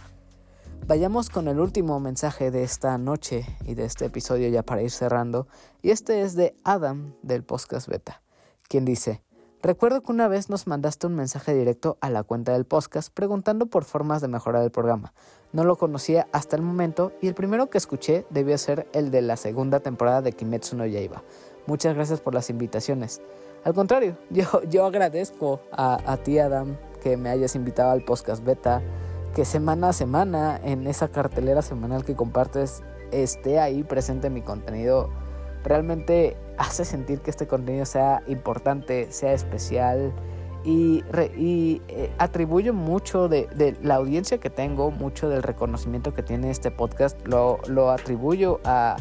Vayamos 0.86 1.30
con 1.30 1.48
el 1.48 1.60
último 1.60 2.00
mensaje 2.00 2.52
de 2.52 2.63
esta 2.63 2.98
noche 3.00 3.45
y 3.65 3.74
de 3.74 3.86
este 3.86 4.06
episodio 4.06 4.50
ya 4.50 4.62
para 4.62 4.84
ir 4.84 4.91
cerrando. 4.91 5.48
Y 5.82 5.89
este 5.89 6.22
es 6.22 6.36
de 6.36 6.56
Adam 6.63 7.15
del 7.24 7.43
Podcast 7.43 7.88
Beta, 7.88 8.22
quien 8.67 8.86
dice. 8.86 9.24
Recuerdo 9.62 10.02
que 10.02 10.13
una 10.13 10.30
vez 10.30 10.50
nos 10.50 10.67
mandaste 10.67 11.06
un 11.08 11.15
mensaje 11.15 11.54
directo 11.54 11.98
a 12.00 12.10
la 12.10 12.24
cuenta 12.24 12.54
del 12.54 12.63
podcast 12.63 13.13
preguntando 13.13 13.65
por 13.65 13.84
formas 13.84 14.22
de 14.22 14.30
mejorar 14.30 14.63
el 14.63 14.72
programa. 14.72 15.12
No 15.52 15.65
lo 15.65 15.76
conocía 15.76 16.30
hasta 16.32 16.56
el 16.56 16.62
momento 16.62 17.12
y 17.22 17.28
el 17.28 17.34
primero 17.34 17.69
que 17.69 17.78
escuché 17.78 18.26
debió 18.30 18.58
ser 18.58 18.88
el 18.93 19.12
de 19.12 19.22
la 19.22 19.36
segunda 19.36 19.82
temporada 19.82 20.22
de 20.22 20.32
Kimetsu 20.32 20.78
no 20.78 20.86
Yaiba. 20.86 21.24
Muchas 21.67 21.93
gracias 21.93 22.22
por 22.22 22.34
las 22.34 22.50
invitaciones. 22.50 23.22
Al 23.65 23.74
contrario, 23.74 24.15
yo, 24.30 24.45
yo 24.69 24.86
agradezco 24.86 25.60
a, 25.74 26.00
a 26.10 26.15
ti 26.15 26.39
Adam 26.39 26.78
que 27.04 27.17
me 27.17 27.30
hayas 27.30 27.54
invitado 27.56 27.91
al 27.91 28.06
podcast 28.06 28.41
beta, 28.45 28.82
que 29.36 29.43
semana 29.43 29.89
a 29.89 29.93
semana 29.93 30.58
en 30.63 30.88
esa 30.88 31.10
cartelera 31.10 31.62
semanal 31.62 32.06
que 32.06 32.15
compartes 32.15 32.82
esté 33.12 33.60
ahí 33.60 33.84
presente 33.84 34.30
mi 34.30 34.41
contenido 34.41 35.10
realmente 35.63 36.38
hace 36.60 36.86
sentir 36.86 37.22
que 37.22 37.32
este 37.32 37.48
contenido 37.48 37.86
sea 37.86 38.22
importante, 38.28 39.12
sea 39.12 39.34
especial 39.34 40.13
y, 40.63 41.04
eh, 41.13 42.12
atribuyo 42.17 42.74
mucho 42.74 43.30
de, 43.30 43.78
la 43.82 43.95
audiencia 43.95 44.39
que 44.39 44.50
tengo, 44.50 44.91
mucho 44.91 45.30
del 45.30 45.41
reconocimiento 45.41 46.13
que 46.13 46.22
tiene 46.22 46.52
este 46.52 46.69
podcast, 46.69 47.17
lo, 47.26 47.60
lo 47.67 47.89
atribuyo 47.89 48.60
a, 48.65 48.98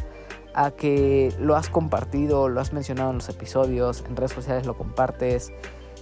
a 0.54 0.70
que 0.70 1.34
lo 1.40 1.56
has 1.56 1.68
compartido, 1.68 2.48
lo 2.48 2.60
has 2.60 2.72
mencionado 2.72 3.10
en 3.10 3.16
los 3.16 3.28
episodios, 3.28 4.04
en 4.08 4.16
redes 4.16 4.32
sociales 4.32 4.64
lo 4.64 4.78
compartes. 4.78 5.52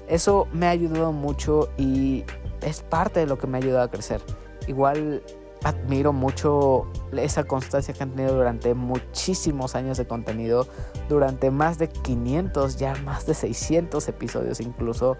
Eso 0.09 0.47
me 0.53 0.66
ha 0.66 0.71
ayudado 0.71 1.12
mucho 1.12 1.71
y 1.79 2.25
es 2.61 2.83
parte 2.83 3.21
de 3.21 3.27
lo 3.27 3.38
que 3.38 3.47
me 3.47 3.57
ha 3.57 3.61
ayudado 3.61 3.85
a 3.85 3.90
crecer. 3.90 4.21
Igual 4.69 5.23
admiro 5.64 6.12
mucho 6.12 6.87
esa 7.16 7.45
constancia 7.45 7.95
que 7.95 8.03
han 8.03 8.11
tenido 8.11 8.37
durante 8.37 8.75
muchísimos 8.75 9.75
años 9.75 9.99
de 9.99 10.07
contenido, 10.07 10.66
durante 11.09 11.51
más 11.51 11.79
de 11.79 11.88
500, 11.88 12.77
ya 12.77 12.95
más 13.05 13.27
de 13.27 13.35
600 13.35 14.09
episodios 14.09 14.61
incluso, 14.61 15.16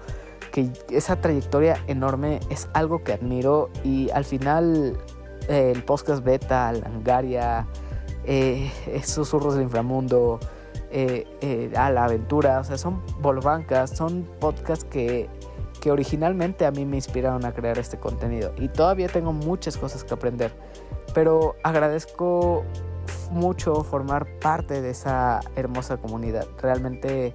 que 0.53 0.70
esa 0.90 1.20
trayectoria 1.20 1.83
enorme 1.87 2.40
es 2.51 2.68
algo 2.72 3.03
que 3.03 3.12
admiro 3.12 3.70
y 3.85 4.11
al 4.11 4.25
final 4.25 4.99
eh, 5.49 5.72
el 5.75 5.83
podcast 5.85 6.22
beta, 6.25 6.72
Langaria, 6.72 7.66
eh, 8.25 8.70
Susurros 9.05 9.55
del 9.55 9.64
Inframundo, 9.64 10.40
eh, 10.99 11.27
eh, 11.40 11.72
a 11.77 11.90
la 11.90 12.05
aventura, 12.05 12.61
o 12.61 12.64
sea, 12.64 12.79
son 12.79 13.03
volvancas, 13.20 13.90
son 13.90 14.27
podcasts 14.38 14.85
que 14.85 15.29
que 15.81 15.91
originalmente 15.91 16.67
a 16.67 16.71
mí 16.71 16.85
me 16.85 16.97
inspiraron 16.97 17.45
a 17.45 17.53
crear 17.53 17.79
este 17.79 17.99
contenido 17.99 18.53
y 18.57 18.69
todavía 18.69 19.09
tengo 19.09 19.33
muchas 19.33 19.77
cosas 19.77 20.05
que 20.05 20.15
aprender, 20.15 20.53
pero 21.15 21.57
agradezco 21.62 22.65
mucho 23.31 23.83
formar 23.85 24.27
parte 24.41 24.81
de 24.81 24.91
esa 24.91 25.41
hermosa 25.55 25.97
comunidad. 25.97 26.47
Realmente 26.61 27.35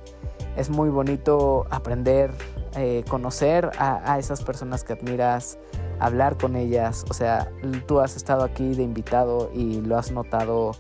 es 0.55 0.69
muy 0.69 0.89
bonito 0.89 1.65
aprender, 1.69 2.31
eh, 2.75 3.03
conocer 3.09 3.71
a, 3.77 4.13
a, 4.13 4.19
esas 4.19 4.43
personas 4.43 4.83
que 4.83 4.93
admiras, 4.93 5.57
hablar 5.99 6.37
con 6.37 6.55
ellas. 6.55 7.05
O 7.09 7.13
sea, 7.13 7.51
tú 7.87 7.99
has 7.99 8.15
estado 8.15 8.43
aquí 8.43 8.73
de 8.73 8.83
invitado 8.83 9.49
y 9.53 9.81
lo 9.81 9.97
has 9.97 10.11
notado. 10.11 10.71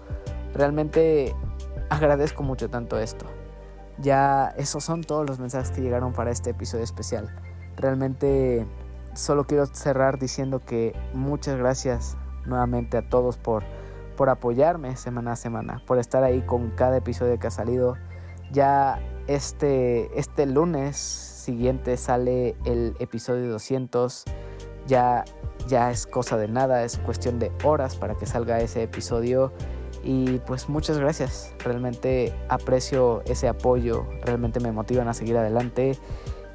Realmente 0.53 1.33
agradezco 1.89 2.43
mucho 2.43 2.69
tanto 2.69 2.99
esto. 2.99 3.25
Ya 3.97 4.53
esos 4.57 4.83
son 4.83 5.03
todos 5.03 5.27
los 5.27 5.39
mensajes 5.39 5.71
que 5.71 5.81
llegaron 5.81 6.13
para 6.13 6.31
este 6.31 6.51
episodio 6.51 6.83
especial. 6.83 7.29
Realmente 7.81 8.65
solo 9.15 9.45
quiero 9.45 9.65
cerrar 9.65 10.19
diciendo 10.19 10.61
que 10.65 10.95
muchas 11.13 11.57
gracias 11.57 12.15
nuevamente 12.45 12.97
a 12.97 13.09
todos 13.09 13.37
por, 13.37 13.63
por 14.15 14.29
apoyarme 14.29 14.95
semana 14.95 15.33
a 15.33 15.35
semana, 15.35 15.81
por 15.87 15.97
estar 15.97 16.23
ahí 16.23 16.41
con 16.41 16.69
cada 16.71 16.97
episodio 16.97 17.39
que 17.39 17.47
ha 17.47 17.51
salido. 17.51 17.97
Ya 18.51 18.99
este, 19.27 20.17
este 20.19 20.45
lunes 20.45 20.97
siguiente 20.97 21.97
sale 21.97 22.55
el 22.65 22.95
episodio 22.99 23.51
200. 23.51 24.25
Ya, 24.87 25.25
ya 25.67 25.91
es 25.91 26.05
cosa 26.05 26.37
de 26.37 26.47
nada, 26.47 26.83
es 26.83 26.97
cuestión 26.99 27.39
de 27.39 27.51
horas 27.63 27.95
para 27.95 28.15
que 28.15 28.25
salga 28.25 28.59
ese 28.59 28.83
episodio. 28.83 29.51
Y 30.03 30.39
pues 30.39 30.69
muchas 30.69 30.97
gracias, 30.97 31.53
realmente 31.63 32.33
aprecio 32.49 33.21
ese 33.25 33.47
apoyo, 33.47 34.07
realmente 34.23 34.59
me 34.59 34.71
motivan 34.71 35.07
a 35.07 35.13
seguir 35.13 35.37
adelante. 35.37 35.97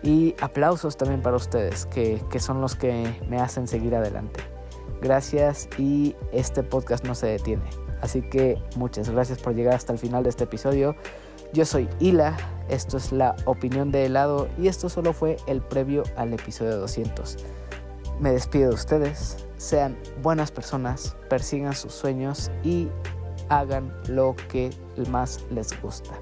Y 0.06 0.36
aplausos 0.40 0.96
también 0.96 1.20
para 1.20 1.34
ustedes, 1.34 1.84
que, 1.86 2.22
que 2.30 2.38
son 2.38 2.60
los 2.60 2.76
que 2.76 3.20
me 3.28 3.40
hacen 3.40 3.66
seguir 3.66 3.96
adelante. 3.96 4.38
Gracias 5.02 5.68
y 5.78 6.14
este 6.30 6.62
podcast 6.62 7.04
no 7.04 7.16
se 7.16 7.26
detiene. 7.26 7.64
Así 8.02 8.22
que 8.22 8.62
muchas 8.76 9.10
gracias 9.10 9.40
por 9.40 9.56
llegar 9.56 9.74
hasta 9.74 9.92
el 9.92 9.98
final 9.98 10.22
de 10.22 10.28
este 10.28 10.44
episodio. 10.44 10.94
Yo 11.52 11.64
soy 11.64 11.88
Hila, 11.98 12.36
esto 12.68 12.98
es 12.98 13.10
la 13.10 13.34
opinión 13.46 13.90
de 13.90 14.06
helado 14.06 14.48
y 14.56 14.68
esto 14.68 14.88
solo 14.88 15.12
fue 15.12 15.38
el 15.48 15.60
previo 15.60 16.04
al 16.16 16.32
episodio 16.32 16.76
200. 16.76 17.38
Me 18.20 18.30
despido 18.30 18.68
de 18.68 18.74
ustedes, 18.76 19.44
sean 19.56 19.98
buenas 20.22 20.52
personas, 20.52 21.16
persigan 21.28 21.74
sus 21.74 21.92
sueños 21.92 22.52
y 22.62 22.88
hagan 23.48 23.92
lo 24.08 24.36
que 24.48 24.70
más 25.10 25.44
les 25.50 25.80
gusta. 25.82 26.12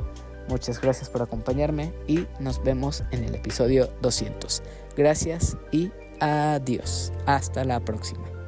Muchas 0.49 0.81
gracias 0.81 1.09
por 1.09 1.23
acompañarme 1.23 1.93
y 2.07 2.27
nos 2.39 2.63
vemos 2.63 3.03
en 3.11 3.25
el 3.25 3.35
episodio 3.35 3.89
200. 4.03 4.63
Gracias 4.97 5.57
y 5.73 5.91
adiós. 6.21 7.13
Hasta 7.27 7.65
la 7.65 7.81
próxima. 7.81 8.44